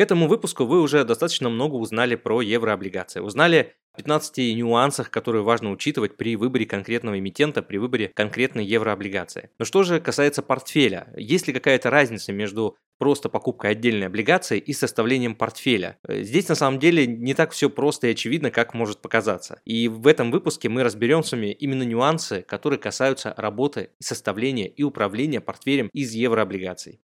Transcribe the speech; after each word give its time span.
К 0.00 0.02
этому 0.02 0.28
выпуску 0.28 0.64
вы 0.64 0.80
уже 0.80 1.04
достаточно 1.04 1.50
много 1.50 1.74
узнали 1.74 2.14
про 2.14 2.40
еврооблигации. 2.40 3.20
Узнали 3.20 3.74
15 3.98 4.56
нюансах, 4.56 5.10
которые 5.10 5.42
важно 5.42 5.70
учитывать 5.72 6.16
при 6.16 6.36
выборе 6.36 6.64
конкретного 6.64 7.18
эмитента, 7.18 7.60
при 7.60 7.76
выборе 7.76 8.10
конкретной 8.14 8.64
еврооблигации. 8.64 9.50
Но 9.58 9.66
что 9.66 9.82
же 9.82 10.00
касается 10.00 10.40
портфеля? 10.40 11.12
Есть 11.18 11.48
ли 11.48 11.52
какая-то 11.52 11.90
разница 11.90 12.32
между 12.32 12.78
просто 12.96 13.28
покупкой 13.28 13.72
отдельной 13.72 14.06
облигации 14.06 14.58
и 14.58 14.72
составлением 14.72 15.34
портфеля? 15.34 15.98
Здесь 16.08 16.48
на 16.48 16.54
самом 16.54 16.78
деле 16.78 17.06
не 17.06 17.34
так 17.34 17.50
все 17.50 17.68
просто 17.68 18.06
и 18.06 18.12
очевидно, 18.12 18.50
как 18.50 18.72
может 18.72 19.02
показаться. 19.02 19.60
И 19.66 19.86
в 19.88 20.06
этом 20.06 20.30
выпуске 20.30 20.70
мы 20.70 20.82
разберем 20.82 21.22
с 21.22 21.32
вами 21.32 21.52
именно 21.52 21.82
нюансы, 21.82 22.40
которые 22.40 22.78
касаются 22.78 23.34
работы, 23.36 23.90
составления 23.98 24.66
и 24.66 24.82
управления 24.82 25.42
портфелем 25.42 25.90
из 25.92 26.12
еврооблигаций. 26.12 27.00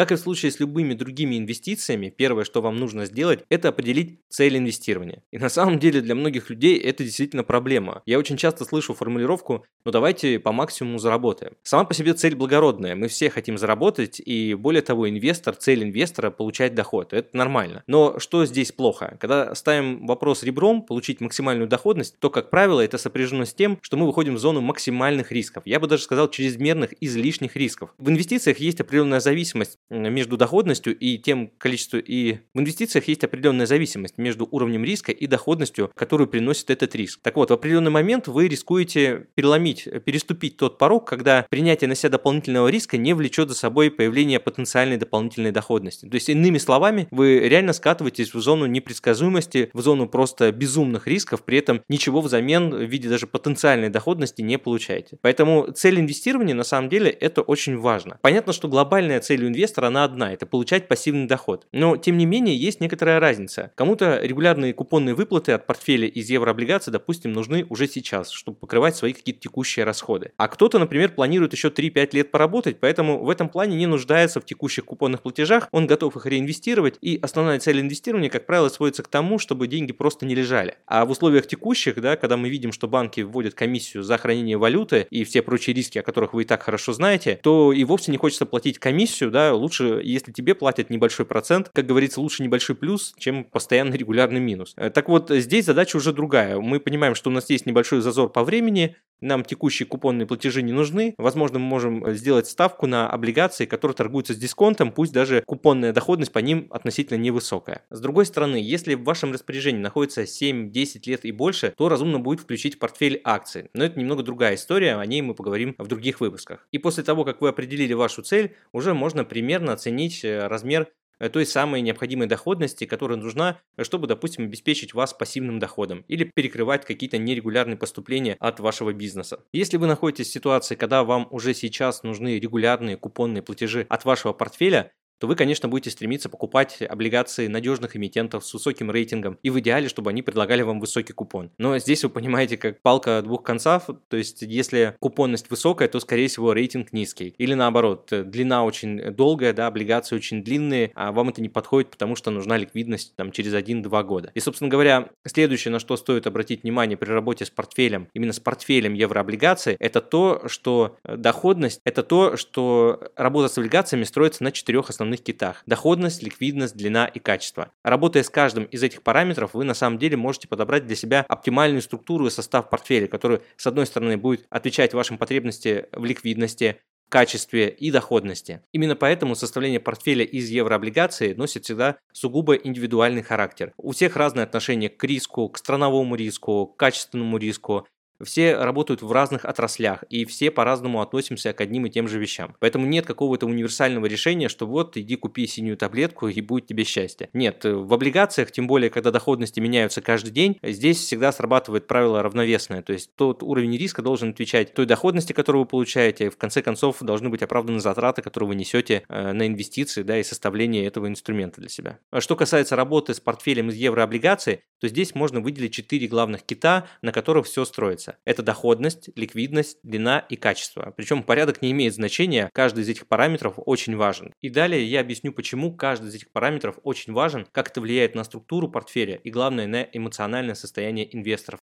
Как 0.00 0.12
и 0.12 0.14
в 0.14 0.18
случае 0.18 0.50
с 0.50 0.58
любыми 0.58 0.94
другими 0.94 1.36
инвестициями, 1.36 2.08
первое, 2.08 2.44
что 2.44 2.62
вам 2.62 2.76
нужно 2.76 3.04
сделать, 3.04 3.44
это 3.50 3.68
определить 3.68 4.20
цель 4.30 4.56
инвестирования. 4.56 5.22
И 5.30 5.36
на 5.36 5.50
самом 5.50 5.78
деле 5.78 6.00
для 6.00 6.14
многих 6.14 6.48
людей 6.48 6.78
это 6.78 7.04
действительно 7.04 7.44
проблема. 7.44 8.00
Я 8.06 8.18
очень 8.18 8.38
часто 8.38 8.64
слышу 8.64 8.94
формулировку 8.94 9.66
«ну 9.84 9.92
давайте 9.92 10.38
по 10.38 10.52
максимуму 10.52 10.98
заработаем». 10.98 11.52
Сама 11.64 11.84
по 11.84 11.92
себе 11.92 12.14
цель 12.14 12.34
благородная, 12.34 12.96
мы 12.96 13.08
все 13.08 13.28
хотим 13.28 13.58
заработать, 13.58 14.22
и 14.24 14.54
более 14.54 14.80
того, 14.80 15.06
инвестор, 15.06 15.54
цель 15.54 15.82
инвестора– 15.82 16.30
получать 16.30 16.74
доход, 16.74 17.12
это 17.12 17.36
нормально. 17.36 17.84
Но 17.86 18.18
что 18.20 18.46
здесь 18.46 18.72
плохо? 18.72 19.18
Когда 19.20 19.54
ставим 19.54 20.06
вопрос 20.06 20.42
ребром, 20.42 20.80
получить 20.80 21.20
максимальную 21.20 21.68
доходность, 21.68 22.18
то, 22.20 22.30
как 22.30 22.48
правило, 22.48 22.80
это 22.80 22.96
сопряжено 22.96 23.44
с 23.44 23.52
тем, 23.52 23.78
что 23.82 23.98
мы 23.98 24.06
выходим 24.06 24.36
в 24.36 24.38
зону 24.38 24.62
максимальных 24.62 25.30
рисков. 25.30 25.64
Я 25.66 25.78
бы 25.78 25.88
даже 25.88 26.04
сказал 26.04 26.30
чрезмерных, 26.30 26.94
излишних 27.02 27.54
рисков. 27.54 27.90
В 27.98 28.08
инвестициях 28.08 28.60
есть 28.60 28.80
определенная 28.80 29.20
зависимость 29.20 29.76
между 29.90 30.36
доходностью 30.36 30.96
и 30.96 31.18
тем 31.18 31.48
количеством, 31.58 32.00
и 32.00 32.38
в 32.54 32.60
инвестициях 32.60 33.08
есть 33.08 33.24
определенная 33.24 33.66
зависимость 33.66 34.18
между 34.18 34.48
уровнем 34.50 34.84
риска 34.84 35.12
и 35.12 35.26
доходностью, 35.26 35.90
которую 35.94 36.28
приносит 36.28 36.70
этот 36.70 36.94
риск. 36.94 37.20
Так 37.22 37.36
вот, 37.36 37.50
в 37.50 37.52
определенный 37.52 37.90
момент 37.90 38.28
вы 38.28 38.48
рискуете 38.48 39.26
переломить, 39.34 39.88
переступить 40.04 40.56
тот 40.56 40.78
порог, 40.78 41.08
когда 41.08 41.46
принятие 41.50 41.88
на 41.88 41.94
себя 41.94 42.10
дополнительного 42.10 42.68
риска 42.68 42.96
не 42.96 43.14
влечет 43.14 43.48
за 43.48 43.54
собой 43.54 43.90
появление 43.90 44.40
потенциальной 44.40 44.96
дополнительной 44.96 45.50
доходности. 45.50 46.06
То 46.06 46.14
есть, 46.14 46.28
иными 46.28 46.58
словами, 46.58 47.08
вы 47.10 47.40
реально 47.40 47.72
скатываетесь 47.72 48.32
в 48.32 48.40
зону 48.40 48.66
непредсказуемости, 48.66 49.70
в 49.72 49.80
зону 49.80 50.08
просто 50.08 50.52
безумных 50.52 51.06
рисков, 51.06 51.44
при 51.44 51.58
этом 51.58 51.82
ничего 51.88 52.20
взамен 52.20 52.70
в 52.70 52.82
виде 52.82 53.08
даже 53.08 53.26
потенциальной 53.26 53.88
доходности 53.88 54.42
не 54.42 54.58
получаете. 54.58 55.18
Поэтому 55.22 55.72
цель 55.72 55.98
инвестирования 55.98 56.54
на 56.54 56.64
самом 56.64 56.88
деле 56.88 57.10
это 57.10 57.42
очень 57.42 57.76
важно. 57.76 58.18
Понятно, 58.22 58.52
что 58.52 58.68
глобальная 58.68 59.20
цель 59.20 59.46
инвестора 59.46 59.79
сторона 59.80 60.04
одна– 60.04 60.32
это 60.34 60.44
получать 60.44 60.88
пассивный 60.88 61.26
доход. 61.26 61.66
Но, 61.72 61.96
тем 61.96 62.18
не 62.18 62.26
менее, 62.26 62.54
есть 62.54 62.82
некоторая 62.82 63.18
разница. 63.18 63.72
Кому-то 63.76 64.20
регулярные 64.22 64.74
купонные 64.74 65.14
выплаты 65.14 65.52
от 65.52 65.66
портфеля 65.66 66.06
из 66.06 66.28
еврооблигаций, 66.28 66.92
допустим, 66.92 67.32
нужны 67.32 67.64
уже 67.70 67.88
сейчас, 67.88 68.28
чтобы 68.28 68.58
покрывать 68.58 68.94
свои 68.94 69.14
какие-то 69.14 69.40
текущие 69.40 69.86
расходы. 69.86 70.32
А 70.36 70.48
кто-то, 70.48 70.78
например, 70.78 71.12
планирует 71.12 71.54
еще 71.54 71.68
3-5 71.68 72.10
лет 72.12 72.30
поработать, 72.30 72.78
поэтому 72.78 73.24
в 73.24 73.30
этом 73.30 73.48
плане 73.48 73.74
не 73.78 73.86
нуждается 73.86 74.38
в 74.38 74.44
текущих 74.44 74.84
купонных 74.84 75.22
платежах, 75.22 75.68
он 75.72 75.86
готов 75.86 76.14
их 76.16 76.26
реинвестировать, 76.26 76.98
и 77.00 77.18
основная 77.22 77.58
цель 77.58 77.80
инвестирования, 77.80 78.28
как 78.28 78.44
правило, 78.44 78.68
сводится 78.68 79.02
к 79.02 79.08
тому, 79.08 79.38
чтобы 79.38 79.66
деньги 79.66 79.92
просто 79.92 80.26
не 80.26 80.34
лежали. 80.34 80.74
А 80.84 81.06
в 81.06 81.10
условиях 81.10 81.46
текущих, 81.46 81.98
да, 82.02 82.16
когда 82.16 82.36
мы 82.36 82.50
видим, 82.50 82.72
что 82.72 82.86
банки 82.86 83.22
вводят 83.22 83.54
комиссию 83.54 84.02
за 84.02 84.18
хранение 84.18 84.58
валюты 84.58 85.06
и 85.08 85.24
все 85.24 85.40
прочие 85.40 85.74
риски, 85.74 85.96
о 85.96 86.02
которых 86.02 86.34
вы 86.34 86.42
и 86.42 86.44
так 86.44 86.62
хорошо 86.62 86.92
знаете, 86.92 87.40
то 87.42 87.72
и 87.72 87.82
вовсе 87.84 88.12
не 88.12 88.18
хочется 88.18 88.44
платить 88.44 88.78
комиссию, 88.78 89.30
да, 89.30 89.54
лучше 89.54 89.69
лучше, 89.70 90.00
если 90.02 90.32
тебе 90.32 90.54
платят 90.54 90.90
небольшой 90.90 91.26
процент, 91.26 91.70
как 91.72 91.86
говорится, 91.86 92.20
лучше 92.20 92.42
небольшой 92.42 92.74
плюс, 92.74 93.14
чем 93.18 93.44
постоянный 93.44 93.96
регулярный 93.96 94.40
минус. 94.40 94.74
Э, 94.76 94.90
так 94.90 95.08
вот, 95.08 95.30
здесь 95.30 95.64
задача 95.64 95.96
уже 95.96 96.12
другая. 96.12 96.58
Мы 96.58 96.80
понимаем, 96.80 97.14
что 97.14 97.30
у 97.30 97.32
нас 97.32 97.48
есть 97.50 97.66
небольшой 97.66 98.00
зазор 98.00 98.30
по 98.30 98.42
времени, 98.42 98.96
нам 99.20 99.44
текущие 99.44 99.86
купонные 99.86 100.26
платежи 100.26 100.62
не 100.62 100.72
нужны. 100.72 101.14
Возможно, 101.18 101.58
мы 101.58 101.66
можем 101.66 102.04
э, 102.04 102.14
сделать 102.14 102.46
ставку 102.46 102.86
на 102.86 103.08
облигации, 103.08 103.66
которые 103.66 103.94
торгуются 103.94 104.34
с 104.34 104.36
дисконтом, 104.36 104.92
пусть 104.92 105.12
даже 105.12 105.42
купонная 105.46 105.92
доходность 105.92 106.32
по 106.32 106.38
ним 106.38 106.66
относительно 106.70 107.18
невысокая. 107.18 107.84
С 107.90 108.00
другой 108.00 108.26
стороны, 108.26 108.56
если 108.56 108.94
в 108.94 109.04
вашем 109.04 109.32
распоряжении 109.32 109.80
находится 109.80 110.22
7-10 110.22 111.00
лет 111.06 111.24
и 111.24 111.32
больше, 111.32 111.74
то 111.76 111.88
разумно 111.88 112.18
будет 112.18 112.40
включить 112.40 112.76
в 112.76 112.78
портфель 112.78 113.20
акции. 113.24 113.70
Но 113.74 113.84
это 113.84 113.98
немного 113.98 114.22
другая 114.22 114.54
история, 114.54 114.96
о 114.96 115.04
ней 115.06 115.22
мы 115.22 115.34
поговорим 115.34 115.74
в 115.78 115.86
других 115.86 116.20
выпусках. 116.20 116.66
И 116.72 116.78
после 116.78 117.04
того, 117.04 117.24
как 117.24 117.40
вы 117.40 117.48
определили 117.48 117.92
вашу 117.92 118.22
цель, 118.22 118.54
уже 118.72 118.94
можно 118.94 119.24
примерно 119.50 119.72
оценить 119.72 120.24
э, 120.24 120.46
размер 120.46 120.92
Э, 121.20 121.28
той 121.28 121.44
самой 121.46 121.82
необходимой 121.82 122.26
доходности, 122.26 122.86
которая 122.86 123.18
нужна, 123.18 123.60
э, 123.76 123.84
чтобы, 123.84 124.06
допустим, 124.06 124.44
обеспечить 124.44 124.94
вас 124.94 125.12
пассивным 125.12 125.58
доходом 125.58 126.02
или 126.08 126.24
перекрывать 126.24 126.86
какие-то 126.86 127.18
нерегулярные 127.18 127.76
поступления 127.76 128.36
от 128.40 128.58
вашего 128.58 128.92
бизнеса. 128.92 129.44
Если 129.52 129.76
вы 129.76 129.86
находитесь 129.86 130.28
в 130.28 130.32
ситуации, 130.32 130.74
когда 130.74 131.04
вам 131.04 131.28
уже 131.30 131.52
сейчас 131.52 132.02
нужны 132.02 132.38
регулярные 132.38 132.96
купонные 132.96 133.42
платежи 133.42 133.86
от 133.90 134.06
вашего 134.06 134.32
портфеля, 134.32 134.92
то 135.20 135.26
вы, 135.26 135.36
конечно, 135.36 135.68
будете 135.68 135.90
стремиться 135.90 136.28
покупать 136.28 136.82
облигации 136.82 137.46
надежных 137.46 137.96
эмитентов 137.96 138.44
с 138.44 138.52
высоким 138.54 138.90
рейтингом, 138.90 139.38
и 139.42 139.50
в 139.50 139.60
идеале, 139.60 139.88
чтобы 139.88 140.10
они 140.10 140.22
предлагали 140.22 140.62
вам 140.62 140.80
высокий 140.80 141.12
купон. 141.12 141.50
Но 141.58 141.78
здесь 141.78 142.02
вы 142.02 142.10
понимаете, 142.10 142.56
как 142.56 142.80
палка 142.80 143.20
двух 143.22 143.42
концов, 143.42 143.90
то 144.08 144.16
есть 144.16 144.42
если 144.42 144.96
купонность 144.98 145.50
высокая, 145.50 145.88
то, 145.88 146.00
скорее 146.00 146.28
всего, 146.28 146.52
рейтинг 146.52 146.92
низкий. 146.92 147.34
Или 147.38 147.54
наоборот, 147.54 148.08
длина 148.10 148.64
очень 148.64 149.12
долгая, 149.12 149.52
да, 149.52 149.66
облигации 149.66 150.16
очень 150.16 150.42
длинные, 150.42 150.90
а 150.94 151.12
вам 151.12 151.28
это 151.28 151.42
не 151.42 151.48
подходит, 151.48 151.90
потому 151.90 152.16
что 152.16 152.30
нужна 152.30 152.56
ликвидность 152.56 153.14
там 153.16 153.30
через 153.30 153.52
1-2 153.52 154.02
года. 154.04 154.30
И, 154.34 154.40
собственно 154.40 154.70
говоря, 154.70 155.10
следующее, 155.26 155.70
на 155.70 155.78
что 155.78 155.96
стоит 155.96 156.26
обратить 156.26 156.62
внимание 156.62 156.96
при 156.96 157.10
работе 157.10 157.44
с 157.44 157.50
портфелем, 157.50 158.08
именно 158.14 158.32
с 158.32 158.40
портфелем 158.40 158.94
еврооблигаций, 158.94 159.76
это 159.78 160.00
то, 160.00 160.42
что 160.46 160.96
доходность, 161.04 161.80
это 161.84 162.02
то, 162.02 162.36
что 162.36 163.10
работа 163.16 163.48
с 163.48 163.58
облигациями 163.58 164.04
строится 164.04 164.42
на 164.42 164.52
четырех 164.52 164.88
основных 164.88 165.09
основных 165.10 165.22
китах– 165.22 165.62
доходность, 165.66 166.22
ликвидность, 166.22 166.76
длина 166.76 167.06
и 167.06 167.18
качество. 167.18 167.72
Работая 167.82 168.22
с 168.22 168.30
каждым 168.30 168.64
из 168.64 168.82
этих 168.82 169.02
параметров, 169.02 169.54
вы 169.54 169.64
на 169.64 169.74
самом 169.74 169.98
деле 169.98 170.16
можете 170.16 170.48
подобрать 170.48 170.86
для 170.86 170.96
себя 170.96 171.24
оптимальную 171.28 171.82
структуру 171.82 172.26
и 172.26 172.30
состав 172.30 172.70
портфеля, 172.70 173.08
который, 173.08 173.40
с 173.56 173.66
одной 173.66 173.86
стороны, 173.86 174.16
будет 174.16 174.46
отвечать 174.50 174.94
вашим 174.94 175.18
потребностям 175.18 175.84
в 175.92 176.04
ликвидности, 176.04 176.76
качестве 177.08 177.68
и 177.68 177.90
доходности. 177.90 178.60
Именно 178.72 178.94
поэтому 178.94 179.34
составление 179.34 179.80
портфеля 179.80 180.24
из 180.24 180.48
еврооблигаций 180.48 181.34
носит 181.34 181.64
всегда 181.64 181.96
сугубо 182.12 182.54
индивидуальный 182.54 183.22
характер. 183.22 183.72
У 183.76 183.90
всех 183.90 184.16
разное 184.16 184.44
отношение 184.44 184.88
к 184.88 185.02
риску, 185.02 185.48
к 185.48 185.58
страновому 185.58 186.14
риску, 186.14 186.66
к 186.66 186.76
качественному 186.76 187.36
риску 187.38 187.86
все 188.22 188.56
работают 188.56 189.02
в 189.02 189.12
разных 189.12 189.44
отраслях, 189.44 190.04
и 190.10 190.24
все 190.24 190.50
по-разному 190.50 191.00
относимся 191.00 191.52
к 191.52 191.60
одним 191.60 191.86
и 191.86 191.90
тем 191.90 192.08
же 192.08 192.18
вещам. 192.18 192.54
Поэтому 192.58 192.86
нет 192.86 193.06
какого-то 193.06 193.46
универсального 193.46 194.06
решения, 194.06 194.48
что 194.48 194.66
вот 194.66 194.96
иди 194.96 195.16
купи 195.16 195.46
синюю 195.46 195.76
таблетку 195.76 196.28
и 196.28 196.40
будет 196.40 196.66
тебе 196.66 196.84
счастье. 196.84 197.28
Нет, 197.32 197.64
в 197.64 197.92
облигациях, 197.92 198.52
тем 198.52 198.66
более, 198.66 198.90
когда 198.90 199.10
доходности 199.10 199.60
меняются 199.60 200.00
каждый 200.00 200.30
день, 200.30 200.58
здесь 200.62 200.98
всегда 200.98 201.32
срабатывает 201.32 201.86
правило 201.86 202.22
равновесное. 202.22 202.82
То 202.82 202.92
есть 202.92 203.14
тот 203.14 203.42
уровень 203.42 203.76
риска 203.76 204.02
должен 204.02 204.30
отвечать 204.30 204.74
той 204.74 204.86
доходности, 204.86 205.32
которую 205.32 205.62
вы 205.62 205.68
получаете, 205.68 206.26
и 206.26 206.28
в 206.28 206.36
конце 206.36 206.62
концов 206.62 206.98
должны 207.00 207.28
быть 207.28 207.42
оправданы 207.42 207.80
затраты, 207.80 208.22
которые 208.22 208.48
вы 208.48 208.54
несете 208.54 209.02
э, 209.08 209.32
на 209.32 209.46
инвестиции 209.46 210.02
да, 210.02 210.18
и 210.18 210.22
составление 210.22 210.84
этого 210.84 211.08
инструмента 211.08 211.60
для 211.60 211.70
себя. 211.70 211.98
А 212.10 212.20
что 212.20 212.36
касается 212.36 212.76
работы 212.76 213.14
с 213.14 213.20
портфелем 213.20 213.70
из 213.70 213.76
еврооблигаций, 213.76 214.62
то 214.80 214.88
здесь 214.88 215.14
можно 215.14 215.40
выделить 215.40 215.72
четыре 215.72 216.08
главных 216.08 216.42
кита, 216.42 216.86
на 217.02 217.12
которых 217.12 217.46
все 217.46 217.64
строится 217.64 218.09
меняется. 218.10 218.16
Это 218.24 218.42
доходность, 218.42 219.10
ликвидность, 219.16 219.78
длина 219.82 220.20
и 220.28 220.36
качество. 220.36 220.92
Причем 220.96 221.22
порядок 221.22 221.62
не 221.62 221.70
имеет 221.72 221.94
значения, 221.94 222.50
каждый 222.52 222.84
из 222.84 222.88
этих 222.88 223.06
параметров 223.06 223.54
очень 223.56 223.96
важен. 223.96 224.32
И 224.40 224.50
далее 224.50 224.84
я 224.84 225.00
объясню, 225.00 225.32
почему 225.32 225.74
каждый 225.74 226.08
из 226.08 226.14
этих 226.14 226.30
параметров 226.30 226.78
очень 226.82 227.12
важен, 227.12 227.46
как 227.52 227.70
это 227.70 227.80
влияет 227.80 228.14
на 228.14 228.24
структуру 228.24 228.68
портфеля 228.68 229.16
и 229.16 229.30
главное 229.30 229.66
на 229.66 229.82
эмоциональное 229.82 230.54
состояние 230.54 231.14
инвесторов. 231.14 231.60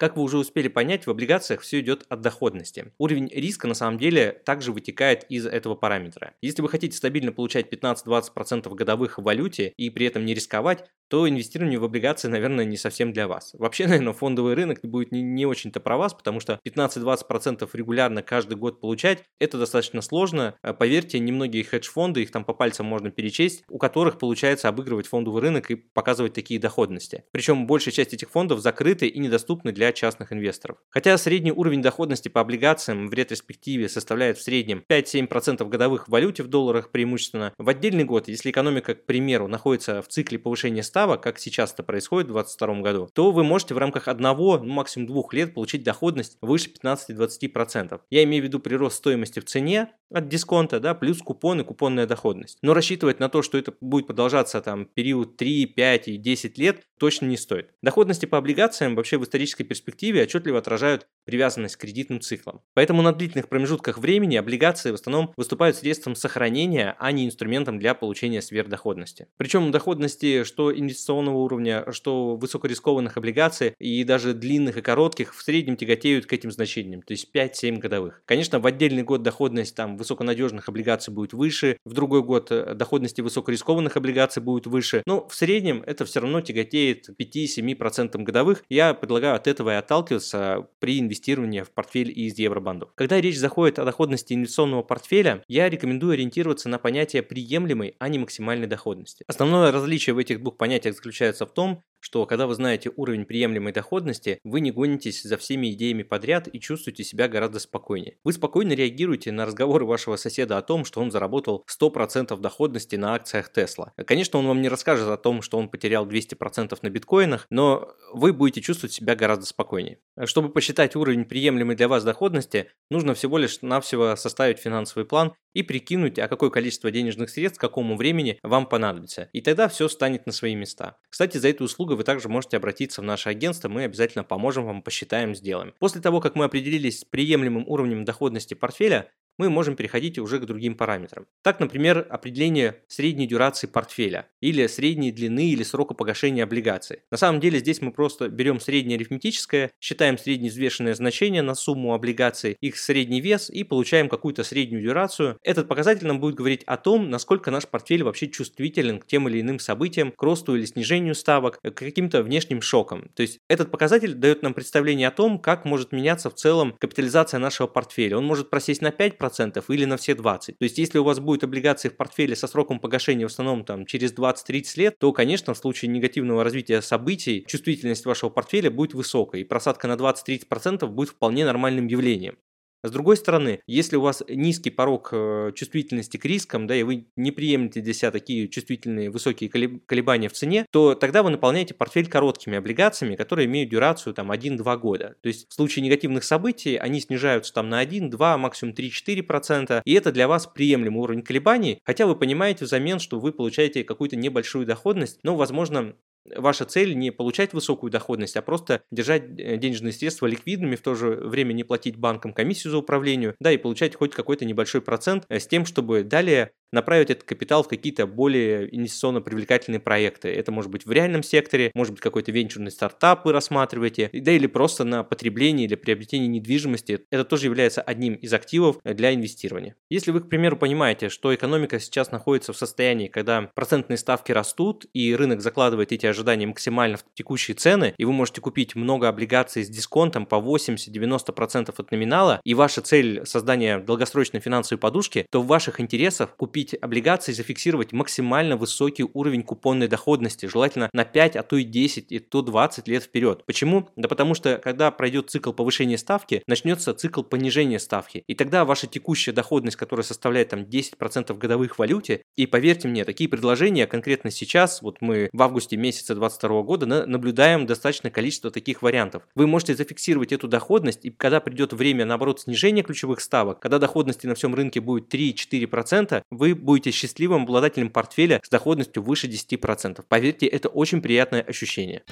Как 0.00 0.16
вы 0.16 0.22
уже 0.22 0.38
успели 0.38 0.68
понять, 0.68 1.06
в 1.06 1.10
облигациях 1.10 1.60
все 1.60 1.80
идет 1.80 2.06
от 2.08 2.22
доходности. 2.22 2.90
Уровень 2.96 3.28
риска 3.28 3.68
на 3.68 3.74
самом 3.74 3.98
деле 3.98 4.32
также 4.46 4.72
вытекает 4.72 5.24
из 5.24 5.44
этого 5.44 5.74
параметра. 5.74 6.32
Если 6.40 6.62
вы 6.62 6.70
хотите 6.70 6.96
стабильно 6.96 7.32
получать 7.32 7.70
15-20% 7.70 8.74
годовых 8.74 9.18
в 9.18 9.22
валюте 9.22 9.74
и 9.76 9.90
при 9.90 10.06
этом 10.06 10.24
не 10.24 10.32
рисковать, 10.32 10.86
то 11.08 11.28
инвестирование 11.28 11.78
в 11.78 11.84
облигации, 11.84 12.28
наверное, 12.28 12.64
не 12.64 12.78
совсем 12.78 13.12
для 13.12 13.28
вас. 13.28 13.52
Вообще, 13.58 13.86
наверное, 13.88 14.14
фондовый 14.14 14.54
рынок 14.54 14.78
будет 14.82 15.12
не, 15.12 15.20
не 15.20 15.44
очень-то 15.44 15.80
про 15.80 15.98
вас, 15.98 16.14
потому 16.14 16.40
что 16.40 16.58
15-20% 16.66 17.68
регулярно 17.74 18.22
каждый 18.22 18.56
год 18.56 18.80
получать, 18.80 19.24
это 19.38 19.58
достаточно 19.58 20.00
сложно. 20.00 20.54
А 20.62 20.72
поверьте, 20.72 21.18
немногие 21.18 21.62
хедж-фонды, 21.62 22.22
их 22.22 22.30
там 22.30 22.46
по 22.46 22.54
пальцам 22.54 22.86
можно 22.86 23.10
перечесть, 23.10 23.64
у 23.68 23.76
которых 23.76 24.18
получается 24.18 24.68
обыгрывать 24.68 25.08
фондовый 25.08 25.42
рынок 25.42 25.70
и 25.70 25.74
показывать 25.74 26.32
такие 26.32 26.58
доходности. 26.58 27.24
Причем 27.32 27.66
большая 27.66 27.92
часть 27.92 28.14
этих 28.14 28.30
фондов 28.30 28.60
закрыты 28.60 29.06
и 29.06 29.18
недоступны 29.18 29.72
для 29.72 29.89
частных 29.92 30.32
инвесторов. 30.32 30.78
Хотя 30.88 31.16
средний 31.18 31.52
уровень 31.52 31.82
доходности 31.82 32.28
по 32.28 32.40
облигациям 32.40 33.08
в 33.08 33.12
ретроспективе 33.12 33.88
составляет 33.88 34.38
в 34.38 34.42
среднем 34.42 34.84
5-7% 34.88 35.66
годовых 35.68 36.08
в 36.08 36.10
валюте 36.10 36.42
в 36.42 36.48
долларах 36.48 36.90
преимущественно, 36.90 37.52
в 37.58 37.68
отдельный 37.68 38.04
год, 38.04 38.28
если 38.28 38.50
экономика, 38.50 38.94
к 38.94 39.06
примеру, 39.06 39.48
находится 39.48 40.02
в 40.02 40.08
цикле 40.08 40.38
повышения 40.38 40.82
ставок, 40.82 41.22
как 41.22 41.38
сейчас 41.38 41.72
это 41.72 41.82
происходит 41.82 42.28
в 42.28 42.32
2022 42.32 42.80
году, 42.80 43.08
то 43.12 43.30
вы 43.30 43.44
можете 43.44 43.74
в 43.74 43.78
рамках 43.78 44.08
одного, 44.08 44.58
ну, 44.58 44.72
максимум 44.72 45.06
двух 45.06 45.32
лет 45.34 45.54
получить 45.54 45.82
доходность 45.82 46.38
выше 46.40 46.70
15-20%. 46.82 48.00
Я 48.10 48.24
имею 48.24 48.42
в 48.42 48.46
виду 48.46 48.60
прирост 48.60 48.96
стоимости 48.96 49.40
в 49.40 49.44
цене 49.44 49.90
от 50.12 50.28
дисконта, 50.28 50.80
да, 50.80 50.94
плюс 50.94 51.18
купон 51.18 51.60
и 51.60 51.64
купонная 51.64 52.06
доходность. 52.06 52.58
Но 52.62 52.74
рассчитывать 52.74 53.20
на 53.20 53.28
то, 53.28 53.42
что 53.42 53.58
это 53.58 53.72
будет 53.80 54.06
продолжаться 54.06 54.60
там 54.60 54.86
период 54.86 55.36
3, 55.36 55.66
5 55.66 56.08
и 56.08 56.16
10 56.16 56.58
лет, 56.58 56.82
точно 56.98 57.26
не 57.26 57.36
стоит. 57.36 57.70
Доходности 57.82 58.26
по 58.26 58.38
облигациям 58.38 58.94
вообще 58.94 59.18
в 59.18 59.24
исторической 59.24 59.64
перспективе 59.64 59.79
отчетливо 60.22 60.58
отражают 60.58 61.08
привязанность 61.30 61.76
к 61.76 61.80
кредитным 61.80 62.20
циклам. 62.20 62.60
Поэтому 62.74 63.02
на 63.02 63.12
длительных 63.12 63.48
промежутках 63.48 63.98
времени 63.98 64.36
облигации 64.36 64.90
в 64.90 64.94
основном 64.94 65.32
выступают 65.36 65.76
средством 65.76 66.14
сохранения, 66.14 66.96
а 66.98 67.12
не 67.12 67.24
инструментом 67.24 67.78
для 67.78 67.94
получения 67.94 68.42
сверхдоходности. 68.42 69.28
Причем 69.36 69.70
доходности 69.70 70.42
что 70.44 70.76
инвестиционного 70.76 71.36
уровня, 71.38 71.84
что 71.92 72.36
высокорискованных 72.36 73.16
облигаций 73.16 73.74
и 73.78 74.02
даже 74.04 74.34
длинных 74.34 74.76
и 74.76 74.82
коротких 74.82 75.34
в 75.34 75.42
среднем 75.42 75.76
тяготеют 75.76 76.26
к 76.26 76.32
этим 76.32 76.50
значениям, 76.50 77.02
то 77.02 77.12
есть 77.12 77.28
5-7 77.34 77.78
годовых. 77.78 78.22
Конечно, 78.24 78.58
в 78.58 78.66
отдельный 78.66 79.02
год 79.02 79.22
доходность 79.22 79.74
там 79.76 79.96
высоконадежных 79.96 80.68
облигаций 80.68 81.14
будет 81.14 81.32
выше, 81.32 81.76
в 81.84 81.92
другой 81.92 82.22
год 82.22 82.50
э, 82.50 82.74
доходности 82.74 83.20
высокорискованных 83.20 83.96
облигаций 83.96 84.42
будет 84.42 84.66
выше, 84.66 85.02
но 85.06 85.28
в 85.28 85.34
среднем 85.34 85.82
это 85.86 86.04
все 86.04 86.20
равно 86.20 86.40
тяготеет 86.40 87.08
5-7% 87.18 88.20
годовых. 88.22 88.64
Я 88.68 88.94
предлагаю 88.94 89.36
от 89.36 89.46
этого 89.46 89.70
и 89.70 89.74
отталкиваться 89.74 90.68
при 90.80 90.98
инвестировании 90.98 91.19
в 91.64 91.70
портфель 91.70 92.10
из 92.10 92.38
евробандов. 92.38 92.90
Когда 92.94 93.20
речь 93.20 93.38
заходит 93.38 93.78
о 93.78 93.84
доходности 93.84 94.32
инвестиционного 94.32 94.82
портфеля, 94.82 95.44
я 95.48 95.68
рекомендую 95.68 96.14
ориентироваться 96.14 96.68
на 96.68 96.78
понятие 96.78 97.22
приемлемой, 97.22 97.94
а 97.98 98.08
не 98.08 98.18
максимальной 98.18 98.66
доходности. 98.66 99.24
Основное 99.26 99.70
различие 99.70 100.14
в 100.14 100.18
этих 100.18 100.40
двух 100.40 100.56
понятиях 100.56 100.96
заключается 100.96 101.46
в 101.46 101.52
том, 101.52 101.84
что 102.00 102.26
когда 102.26 102.46
вы 102.46 102.54
знаете 102.54 102.90
уровень 102.96 103.24
приемлемой 103.24 103.72
доходности, 103.72 104.40
вы 104.44 104.60
не 104.60 104.70
гонитесь 104.70 105.22
за 105.22 105.36
всеми 105.36 105.72
идеями 105.72 106.02
подряд 106.02 106.48
и 106.52 106.58
чувствуете 106.58 107.04
себя 107.04 107.28
гораздо 107.28 107.60
спокойнее. 107.60 108.16
Вы 108.24 108.32
спокойно 108.32 108.72
реагируете 108.72 109.32
на 109.32 109.46
разговоры 109.46 109.84
вашего 109.84 110.16
соседа 110.16 110.58
о 110.58 110.62
том, 110.62 110.84
что 110.84 111.00
он 111.00 111.10
заработал 111.10 111.64
100% 111.80 112.38
доходности 112.38 112.96
на 112.96 113.14
акциях 113.14 113.50
Tesla. 113.54 113.90
Конечно, 114.06 114.38
он 114.38 114.46
вам 114.46 114.62
не 114.62 114.68
расскажет 114.68 115.08
о 115.08 115.16
том, 115.16 115.42
что 115.42 115.58
он 115.58 115.68
потерял 115.68 116.06
200% 116.06 116.78
на 116.82 116.90
биткоинах, 116.90 117.46
но 117.50 117.94
вы 118.12 118.32
будете 118.32 118.60
чувствовать 118.60 118.92
себя 118.92 119.14
гораздо 119.14 119.46
спокойнее. 119.46 119.98
Чтобы 120.24 120.50
посчитать 120.50 120.96
уровень 120.96 121.24
приемлемой 121.24 121.76
для 121.76 121.88
вас 121.88 122.04
доходности, 122.04 122.70
нужно 122.90 123.14
всего 123.14 123.38
лишь 123.38 123.62
навсего 123.62 124.16
составить 124.16 124.58
финансовый 124.58 125.04
план 125.04 125.32
и 125.52 125.62
прикинуть, 125.62 126.18
а 126.18 126.28
какое 126.28 126.50
количество 126.50 126.90
денежных 126.90 127.30
средств 127.30 127.58
к 127.58 127.60
какому 127.60 127.96
времени 127.96 128.38
вам 128.42 128.66
понадобится. 128.66 129.28
И 129.32 129.40
тогда 129.40 129.68
все 129.68 129.88
станет 129.88 130.26
на 130.26 130.32
свои 130.32 130.54
места. 130.54 130.96
Кстати, 131.08 131.38
за 131.38 131.48
эту 131.48 131.64
услугу 131.64 131.89
вы 131.96 132.04
также 132.04 132.28
можете 132.28 132.56
обратиться 132.56 133.00
в 133.00 133.04
наше 133.04 133.28
агентство, 133.28 133.68
мы 133.68 133.84
обязательно 133.84 134.24
поможем 134.24 134.64
вам, 134.64 134.82
посчитаем, 134.82 135.34
сделаем. 135.34 135.74
После 135.78 136.00
того, 136.00 136.20
как 136.20 136.34
мы 136.34 136.44
определились 136.44 137.00
с 137.00 137.04
приемлемым 137.04 137.64
уровнем 137.66 138.04
доходности 138.04 138.54
портфеля, 138.54 139.10
мы 139.40 139.48
можем 139.48 139.74
переходить 139.74 140.18
уже 140.18 140.38
к 140.38 140.44
другим 140.44 140.74
параметрам. 140.74 141.26
Так, 141.40 141.60
например, 141.60 142.06
определение 142.10 142.82
средней 142.88 143.26
дюрации 143.26 143.66
портфеля 143.66 144.28
или 144.42 144.66
средней 144.66 145.12
длины 145.12 145.48
или 145.48 145.62
срока 145.62 145.94
погашения 145.94 146.44
облигаций. 146.44 146.98
На 147.10 147.16
самом 147.16 147.40
деле 147.40 147.58
здесь 147.58 147.80
мы 147.80 147.90
просто 147.90 148.28
берем 148.28 148.60
среднее 148.60 148.96
арифметическое, 148.96 149.70
считаем 149.80 150.18
средневзвешенное 150.18 150.94
значение 150.94 151.40
на 151.40 151.54
сумму 151.54 151.94
облигаций, 151.94 152.58
их 152.60 152.76
средний 152.76 153.22
вес 153.22 153.48
и 153.48 153.64
получаем 153.64 154.10
какую-то 154.10 154.44
среднюю 154.44 154.82
дюрацию. 154.82 155.38
Этот 155.42 155.68
показатель 155.68 156.06
нам 156.06 156.20
будет 156.20 156.34
говорить 156.34 156.62
о 156.64 156.76
том, 156.76 157.08
насколько 157.08 157.50
наш 157.50 157.66
портфель 157.66 158.02
вообще 158.02 158.28
чувствителен 158.28 158.98
к 158.98 159.06
тем 159.06 159.26
или 159.26 159.40
иным 159.40 159.58
событиям, 159.58 160.12
к 160.12 160.22
росту 160.22 160.54
или 160.54 160.66
снижению 160.66 161.14
ставок, 161.14 161.60
к 161.62 161.72
каким-то 161.72 162.22
внешним 162.22 162.60
шокам. 162.60 163.08
То 163.14 163.22
есть 163.22 163.38
этот 163.48 163.70
показатель 163.70 164.12
дает 164.12 164.42
нам 164.42 164.52
представление 164.52 165.08
о 165.08 165.12
том, 165.12 165.38
как 165.38 165.64
может 165.64 165.92
меняться 165.92 166.28
в 166.28 166.34
целом 166.34 166.76
капитализация 166.78 167.40
нашего 167.40 167.68
портфеля. 167.68 168.18
Он 168.18 168.26
может 168.26 168.50
просесть 168.50 168.82
на 168.82 168.90
5%, 168.90 169.29
10% 169.30 169.64
или 169.68 169.84
на 169.84 169.96
все 169.96 170.12
20%. 170.12 170.40
То 170.58 170.64
есть, 170.64 170.78
если 170.78 170.98
у 170.98 171.04
вас 171.04 171.20
будет 171.20 171.44
облигации 171.44 171.88
в 171.88 171.96
портфеле 171.96 172.36
со 172.36 172.46
сроком 172.46 172.80
погашения 172.80 173.26
в 173.26 173.30
основном 173.30 173.64
там 173.64 173.86
через 173.86 174.12
20-30 174.12 174.64
лет, 174.76 174.98
то, 174.98 175.12
конечно, 175.12 175.54
в 175.54 175.58
случае 175.58 175.90
негативного 175.90 176.44
развития 176.44 176.82
событий 176.82 177.44
чувствительность 177.46 178.04
вашего 178.04 178.30
портфеля 178.30 178.70
будет 178.70 178.94
высокой, 178.94 179.42
и 179.42 179.44
просадка 179.44 179.88
на 179.88 179.94
20-30% 179.94 180.86
будет 180.86 181.10
вполне 181.10 181.44
нормальным 181.44 181.86
явлением. 181.86 182.36
С 182.82 182.90
другой 182.90 183.16
стороны, 183.16 183.60
если 183.66 183.96
у 183.96 184.00
вас 184.00 184.22
низкий 184.28 184.70
порог 184.70 185.10
э, 185.12 185.52
чувствительности 185.54 186.16
к 186.16 186.24
рискам, 186.24 186.66
да, 186.66 186.74
и 186.74 186.82
вы 186.82 187.06
не 187.16 187.30
приемлете 187.30 187.82
для 187.82 187.92
себя 187.92 188.10
такие 188.10 188.48
чувствительные 188.48 189.10
высокие 189.10 189.50
колебания 189.50 190.28
в 190.28 190.32
цене, 190.32 190.64
то 190.70 190.94
тогда 190.94 191.22
вы 191.22 191.30
наполняете 191.30 191.74
портфель 191.74 192.08
короткими 192.08 192.56
облигациями, 192.56 193.16
которые 193.16 193.46
имеют 193.46 193.70
дюрацию 193.70 194.14
там 194.14 194.32
1-2 194.32 194.78
года. 194.78 195.16
То 195.20 195.28
есть 195.28 195.50
в 195.50 195.54
случае 195.54 195.84
негативных 195.84 196.24
событий 196.24 196.76
они 196.76 197.00
снижаются 197.00 197.52
там 197.52 197.68
на 197.68 197.80
1, 197.80 198.08
2, 198.08 198.38
максимум 198.38 198.74
3-4%, 198.74 199.82
и 199.84 199.92
это 199.92 200.10
для 200.10 200.26
вас 200.26 200.46
приемлемый 200.46 201.02
уровень 201.02 201.22
колебаний, 201.22 201.80
хотя 201.84 202.06
вы 202.06 202.16
понимаете 202.16 202.64
взамен, 202.64 202.98
что 202.98 203.20
вы 203.20 203.32
получаете 203.32 203.84
какую-то 203.84 204.16
небольшую 204.16 204.64
доходность, 204.64 205.18
но, 205.22 205.36
возможно, 205.36 205.94
ваша 206.36 206.64
цель 206.64 206.96
не 206.96 207.10
получать 207.10 207.52
высокую 207.52 207.90
доходность, 207.90 208.36
а 208.36 208.42
просто 208.42 208.82
держать 208.90 209.24
э, 209.38 209.56
денежные 209.56 209.92
средства 209.92 210.26
ликвидными, 210.26 210.76
в 210.76 210.82
то 210.82 210.94
же 210.94 211.10
время 211.10 211.52
не 211.52 211.64
платить 211.64 211.96
банкам 211.96 212.32
комиссию 212.32 212.72
за 212.72 212.78
управление, 212.78 213.34
да, 213.40 213.52
и 213.52 213.56
получать 213.56 213.94
хоть 213.94 214.14
какой-то 214.14 214.44
небольшой 214.44 214.80
процент 214.80 215.24
э, 215.28 215.38
с 215.38 215.46
тем, 215.46 215.66
чтобы 215.66 216.04
далее 216.04 216.52
направить 216.72 217.10
этот 217.10 217.24
капитал 217.24 217.62
в 217.62 217.68
какие-то 217.68 218.06
более 218.06 218.74
инвестиционно 218.74 219.20
привлекательные 219.20 219.80
проекты. 219.80 220.28
Это 220.28 220.52
может 220.52 220.70
быть 220.70 220.86
в 220.86 220.92
реальном 220.92 221.22
секторе, 221.22 221.70
может 221.74 221.94
быть 221.94 222.02
какой-то 222.02 222.32
венчурный 222.32 222.70
стартап 222.70 223.24
вы 223.24 223.32
рассматриваете, 223.32 224.10
да 224.12 224.32
или 224.32 224.46
просто 224.46 224.84
на 224.84 225.02
потребление 225.02 225.66
или 225.66 225.74
приобретение 225.74 226.28
недвижимости. 226.28 227.04
Это 227.10 227.24
тоже 227.24 227.46
является 227.46 227.82
одним 227.82 228.14
из 228.14 228.32
активов 228.32 228.78
для 228.84 229.14
инвестирования. 229.14 229.76
Если 229.88 230.10
вы, 230.10 230.20
к 230.20 230.28
примеру, 230.28 230.56
понимаете, 230.56 231.08
что 231.08 231.34
экономика 231.34 231.80
сейчас 231.80 232.10
находится 232.12 232.52
в 232.52 232.56
состоянии, 232.56 233.08
когда 233.08 233.50
процентные 233.54 233.96
ставки 233.96 234.32
растут 234.32 234.86
и 234.92 235.14
рынок 235.14 235.40
закладывает 235.40 235.92
эти 235.92 236.06
ожидания 236.06 236.46
максимально 236.46 236.96
в 236.96 237.04
текущие 237.14 237.54
цены, 237.54 237.94
и 237.96 238.04
вы 238.04 238.12
можете 238.12 238.40
купить 238.40 238.74
много 238.74 239.08
облигаций 239.08 239.64
с 239.64 239.68
дисконтом 239.68 240.26
по 240.26 240.36
80-90% 240.36 241.74
от 241.76 241.90
номинала, 241.90 242.40
и 242.44 242.54
ваша 242.54 242.80
цель 242.80 243.26
создания 243.26 243.78
долгосрочной 243.78 244.40
финансовой 244.40 244.78
подушки, 244.78 245.26
то 245.30 245.42
в 245.42 245.46
ваших 245.46 245.80
интересах 245.80 246.36
купить 246.36 246.59
купить 246.60 246.76
облигации, 246.80 247.32
зафиксировать 247.32 247.92
максимально 247.92 248.56
высокий 248.56 249.06
уровень 249.14 249.42
купонной 249.42 249.88
доходности, 249.88 250.44
желательно 250.46 250.90
на 250.92 251.04
5, 251.04 251.36
а 251.36 251.42
то 251.42 251.56
и 251.56 251.64
10, 251.64 252.12
и 252.12 252.18
то 252.18 252.42
20 252.42 252.86
лет 252.88 253.02
вперед. 253.02 253.44
Почему? 253.46 253.88
Да 253.96 254.08
потому 254.08 254.34
что, 254.34 254.60
когда 254.62 254.90
пройдет 254.90 255.30
цикл 255.30 255.52
повышения 255.52 255.96
ставки, 255.96 256.42
начнется 256.46 256.92
цикл 256.92 257.22
понижения 257.22 257.78
ставки. 257.78 258.24
И 258.26 258.34
тогда 258.34 258.66
ваша 258.66 258.86
текущая 258.86 259.32
доходность, 259.32 259.76
которая 259.76 260.04
составляет 260.04 260.50
там 260.50 260.60
10% 260.60 261.34
годовых 261.38 261.76
в 261.76 261.78
валюте, 261.78 262.22
и 262.36 262.46
поверьте 262.46 262.88
мне, 262.88 263.04
такие 263.04 263.30
предложения 263.30 263.86
конкретно 263.86 264.30
сейчас, 264.30 264.82
вот 264.82 264.98
мы 265.00 265.30
в 265.32 265.42
августе 265.42 265.78
месяца 265.78 266.14
2022 266.14 266.62
года 266.62 267.06
наблюдаем 267.06 267.64
достаточное 267.64 268.10
количество 268.10 268.50
таких 268.50 268.82
вариантов. 268.82 269.22
Вы 269.34 269.46
можете 269.46 269.74
зафиксировать 269.74 270.32
эту 270.32 270.46
доходность, 270.46 271.06
и 271.06 271.10
когда 271.10 271.40
придет 271.40 271.72
время, 271.72 272.04
наоборот, 272.04 272.40
снижения 272.40 272.82
ключевых 272.82 273.20
ставок, 273.20 273.60
когда 273.60 273.78
доходности 273.78 274.26
на 274.26 274.34
всем 274.34 274.54
рынке 274.54 274.80
будет 274.80 275.12
3-4%, 275.14 276.22
вы 276.30 276.49
будете 276.54 276.90
счастливым 276.90 277.42
обладателем 277.42 277.90
портфеля 277.90 278.40
с 278.44 278.48
доходностью 278.48 279.02
выше 279.02 279.26
10%. 279.26 280.04
Поверьте, 280.08 280.46
это 280.46 280.68
очень 280.68 281.02
приятное 281.02 281.42
ощущение. 281.42 282.02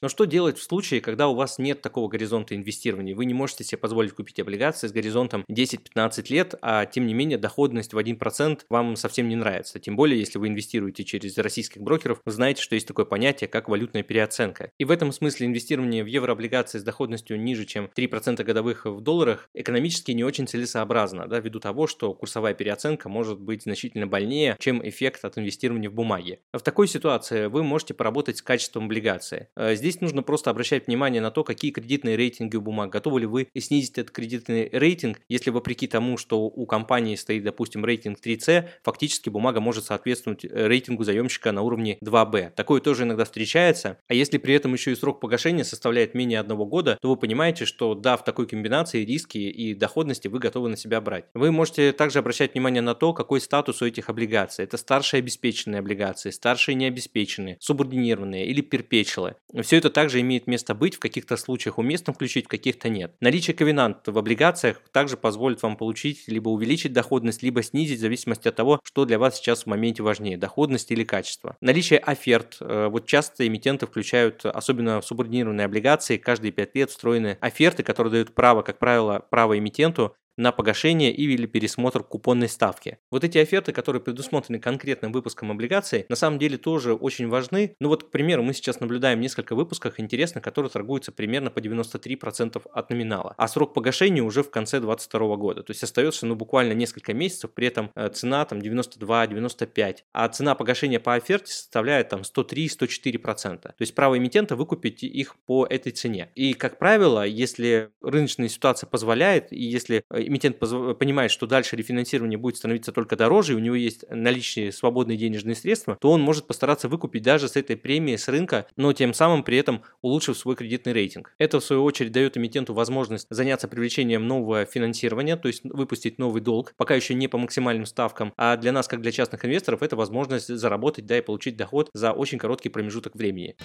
Но 0.00 0.08
что 0.08 0.26
делать 0.26 0.58
в 0.58 0.62
случае, 0.62 1.00
когда 1.00 1.28
у 1.28 1.34
вас 1.34 1.58
нет 1.58 1.82
такого 1.82 2.08
горизонта 2.08 2.54
инвестирования? 2.54 3.16
Вы 3.16 3.24
не 3.24 3.34
можете 3.34 3.64
себе 3.64 3.78
позволить 3.78 4.12
купить 4.12 4.38
облигации 4.38 4.86
с 4.86 4.92
горизонтом 4.92 5.44
10-15 5.50 6.26
лет, 6.28 6.54
а 6.62 6.86
тем 6.86 7.06
не 7.06 7.14
менее 7.14 7.36
доходность 7.36 7.92
в 7.92 7.98
1% 7.98 8.60
вам 8.70 8.94
совсем 8.94 9.28
не 9.28 9.34
нравится. 9.34 9.80
Тем 9.80 9.96
более, 9.96 10.20
если 10.20 10.38
вы 10.38 10.48
инвестируете 10.48 11.02
через 11.02 11.36
российских 11.38 11.82
брокеров, 11.82 12.20
вы 12.24 12.30
знаете, 12.30 12.62
что 12.62 12.76
есть 12.76 12.86
такое 12.86 13.06
понятие, 13.06 13.48
как 13.48 13.68
валютная 13.68 14.04
переоценка. 14.04 14.70
И 14.78 14.84
в 14.84 14.92
этом 14.92 15.10
смысле 15.10 15.46
инвестирование 15.48 16.04
в 16.04 16.06
еврооблигации 16.06 16.78
с 16.78 16.84
доходностью 16.84 17.40
ниже, 17.40 17.64
чем 17.64 17.90
3% 17.92 18.44
годовых 18.44 18.86
в 18.86 19.00
долларах, 19.00 19.48
экономически 19.54 20.12
не 20.12 20.22
очень 20.22 20.46
целесообразно, 20.46 21.26
да, 21.26 21.40
ввиду 21.40 21.58
того, 21.58 21.88
что 21.88 22.14
курсовая 22.14 22.54
переоценка 22.54 23.08
может 23.08 23.40
быть 23.40 23.64
значительно 23.64 24.06
больнее, 24.06 24.56
чем 24.60 24.86
эффект 24.88 25.24
от 25.24 25.38
инвестирования 25.38 25.90
в 25.90 25.94
бумаги. 25.94 26.40
В 26.52 26.60
такой 26.60 26.86
ситуации 26.86 27.46
вы 27.46 27.64
можете 27.64 27.94
поработать 27.94 28.38
с 28.38 28.42
качеством 28.42 28.84
облигации. 28.84 29.48
Э, 29.56 29.74
здесь 29.88 30.00
нужно 30.02 30.22
просто 30.22 30.50
обращать 30.50 30.86
внимание 30.86 31.22
на 31.22 31.30
то, 31.30 31.44
какие 31.44 31.70
кредитные 31.70 32.16
рейтинги 32.16 32.56
у 32.56 32.60
бумаг. 32.60 32.90
Готовы 32.90 33.20
ли 33.20 33.26
вы 33.26 33.48
снизить 33.58 33.96
этот 33.98 34.10
кредитный 34.10 34.68
рейтинг, 34.70 35.20
если 35.28 35.50
вопреки 35.50 35.86
тому, 35.86 36.18
что 36.18 36.40
у 36.40 36.66
компании 36.66 37.16
стоит, 37.16 37.42
допустим, 37.42 37.84
рейтинг 37.84 38.18
3C, 38.24 38.68
фактически 38.82 39.30
бумага 39.30 39.60
может 39.60 39.84
соответствовать 39.84 40.44
э, 40.44 40.48
рейтингу 40.68 41.04
заемщика 41.04 41.52
на 41.52 41.62
уровне 41.62 41.98
2B. 42.04 42.50
Такое 42.50 42.80
тоже 42.80 43.04
иногда 43.04 43.24
встречается. 43.24 43.98
А 44.08 44.14
если 44.14 44.36
при 44.36 44.54
этом 44.54 44.74
еще 44.74 44.92
и 44.92 44.94
срок 44.94 45.20
погашения 45.20 45.64
составляет 45.64 46.14
менее 46.14 46.40
одного 46.40 46.66
года, 46.66 46.98
то 47.00 47.08
вы 47.08 47.16
понимаете, 47.16 47.64
что 47.64 47.94
да, 47.94 48.16
в 48.16 48.24
такой 48.24 48.46
комбинации 48.46 49.04
риски 49.04 49.38
и 49.38 49.74
доходности 49.74 50.28
вы 50.28 50.38
готовы 50.38 50.68
на 50.68 50.76
себя 50.76 51.00
брать. 51.00 51.24
Вы 51.32 51.50
можете 51.50 51.92
также 51.92 52.18
обращать 52.18 52.52
внимание 52.52 52.82
на 52.82 52.94
то, 52.94 53.14
какой 53.14 53.40
статус 53.40 53.80
у 53.80 53.86
этих 53.86 54.10
облигаций. 54.10 54.64
Это 54.64 54.76
старшие 54.76 55.20
обеспеченные 55.20 55.78
облигации, 55.78 56.30
старшие 56.30 56.74
необеспеченные, 56.74 57.56
субординированные 57.60 58.46
или 58.46 58.60
перпечелы. 58.60 59.36
Все 59.62 59.77
это 59.78 59.90
также 59.90 60.20
имеет 60.20 60.46
место 60.46 60.74
быть, 60.74 60.96
в 60.96 60.98
каких-то 60.98 61.36
случаях 61.36 61.78
уместно 61.78 62.12
включить, 62.12 62.46
в 62.46 62.48
каких-то 62.48 62.88
нет. 62.88 63.14
Наличие 63.20 63.56
ковенанта 63.56 64.12
в 64.12 64.18
облигациях 64.18 64.82
также 64.92 65.16
позволит 65.16 65.62
вам 65.62 65.76
получить 65.76 66.28
либо 66.28 66.48
увеличить 66.48 66.92
доходность, 66.92 67.42
либо 67.42 67.62
снизить 67.62 67.98
в 67.98 68.02
зависимости 68.02 68.48
от 68.48 68.56
того, 68.56 68.80
что 68.84 69.04
для 69.04 69.18
вас 69.18 69.36
сейчас 69.36 69.62
в 69.62 69.66
моменте 69.66 70.02
важнее, 70.02 70.36
доходность 70.36 70.90
или 70.90 71.04
качество. 71.04 71.56
Наличие 71.60 71.98
оферт. 71.98 72.58
Э, 72.60 72.88
вот 72.88 73.06
часто 73.06 73.46
эмитенты 73.46 73.86
включают, 73.86 74.44
особенно 74.44 75.00
в 75.00 75.06
субординированные 75.06 75.64
облигации, 75.64 76.16
каждые 76.16 76.52
5 76.52 76.74
лет 76.74 76.90
встроены 76.90 77.38
оферты, 77.40 77.82
которые 77.82 78.12
дают 78.12 78.34
право, 78.34 78.62
как 78.62 78.78
правило, 78.78 79.24
право 79.30 79.58
эмитенту 79.58 80.14
на 80.38 80.52
погашение 80.52 81.12
или 81.12 81.46
пересмотр 81.46 82.02
купонной 82.02 82.48
ставки. 82.48 82.98
Вот 83.10 83.24
эти 83.24 83.38
оферты, 83.38 83.72
которые 83.72 84.00
предусмотрены 84.00 84.58
конкретным 84.58 85.12
выпуском 85.12 85.50
облигаций, 85.50 86.06
на 86.08 86.16
самом 86.16 86.38
деле 86.38 86.56
тоже 86.56 86.94
очень 86.94 87.28
важны. 87.28 87.74
Ну 87.80 87.88
вот, 87.88 88.04
к 88.04 88.10
примеру, 88.10 88.42
мы 88.42 88.54
сейчас 88.54 88.80
наблюдаем 88.80 89.20
несколько 89.20 89.54
выпусков, 89.54 89.98
интересно, 89.98 90.40
которые 90.40 90.70
торгуются 90.70 91.12
примерно 91.12 91.50
по 91.50 91.58
93% 91.58 92.62
от 92.72 92.90
номинала, 92.90 93.34
а 93.36 93.48
срок 93.48 93.74
погашения 93.74 94.22
уже 94.22 94.42
в 94.42 94.50
конце 94.50 94.80
2022 94.80 95.36
года. 95.36 95.62
То 95.62 95.72
есть 95.72 95.82
остается 95.82 96.24
ну 96.26 96.36
буквально 96.36 96.72
несколько 96.72 97.12
месяцев, 97.12 97.50
при 97.52 97.66
этом 97.66 97.90
э, 97.96 98.08
цена 98.10 98.44
там 98.44 98.60
92-95, 98.60 99.98
а 100.12 100.28
цена 100.28 100.54
погашения 100.54 101.00
по 101.00 101.14
оферте 101.14 101.52
составляет 101.52 102.10
там 102.10 102.20
103-104%. 102.20 103.58
То 103.58 103.74
есть 103.80 103.94
право 103.94 104.16
эмитента 104.16 104.54
выкупить 104.54 105.02
их 105.02 105.36
по 105.46 105.66
этой 105.66 105.92
цене. 105.92 106.30
И, 106.34 106.54
как 106.54 106.78
правило, 106.78 107.26
если 107.26 107.90
рыночная 108.00 108.48
ситуация 108.48 108.86
позволяет, 108.86 109.52
и 109.52 109.62
если 109.62 110.04
э, 110.10 110.27
эмитент 110.28 110.58
понимает, 110.58 111.30
что 111.30 111.46
дальше 111.46 111.76
рефинансирование 111.76 112.38
будет 112.38 112.56
становиться 112.56 112.92
только 112.92 113.16
дороже, 113.16 113.52
и 113.52 113.56
у 113.56 113.58
него 113.58 113.74
есть 113.74 114.04
наличие 114.10 114.72
свободные 114.72 115.16
денежные 115.18 115.54
средства, 115.54 115.96
то 116.00 116.10
он 116.10 116.20
может 116.20 116.46
постараться 116.46 116.88
выкупить 116.88 117.22
даже 117.22 117.48
с 117.48 117.56
этой 117.56 117.76
премии 117.76 118.16
с 118.16 118.28
рынка, 118.28 118.66
но 118.76 118.92
тем 118.92 119.14
самым 119.14 119.42
при 119.42 119.58
этом 119.58 119.82
улучшив 120.02 120.36
свой 120.36 120.56
кредитный 120.56 120.92
рейтинг. 120.92 121.34
Это 121.38 121.60
в 121.60 121.64
свою 121.64 121.84
очередь 121.84 122.12
дает 122.12 122.36
эмитенту 122.36 122.74
возможность 122.74 123.26
заняться 123.30 123.68
привлечением 123.68 124.26
нового 124.26 124.64
финансирования, 124.64 125.36
то 125.36 125.48
есть 125.48 125.62
выпустить 125.64 126.18
новый 126.18 126.42
долг, 126.42 126.74
пока 126.76 126.94
еще 126.94 127.14
не 127.14 127.28
по 127.28 127.38
максимальным 127.38 127.86
ставкам, 127.86 128.32
а 128.36 128.56
для 128.56 128.72
нас, 128.72 128.88
как 128.88 129.00
для 129.00 129.12
частных 129.12 129.44
инвесторов, 129.44 129.82
это 129.82 129.96
возможность 129.96 130.48
заработать, 130.48 131.06
да, 131.06 131.18
и 131.18 131.22
получить 131.22 131.56
доход 131.56 131.90
за 131.94 132.12
очень 132.12 132.38
короткий 132.38 132.68
промежуток 132.68 133.14
времени. 133.14 133.56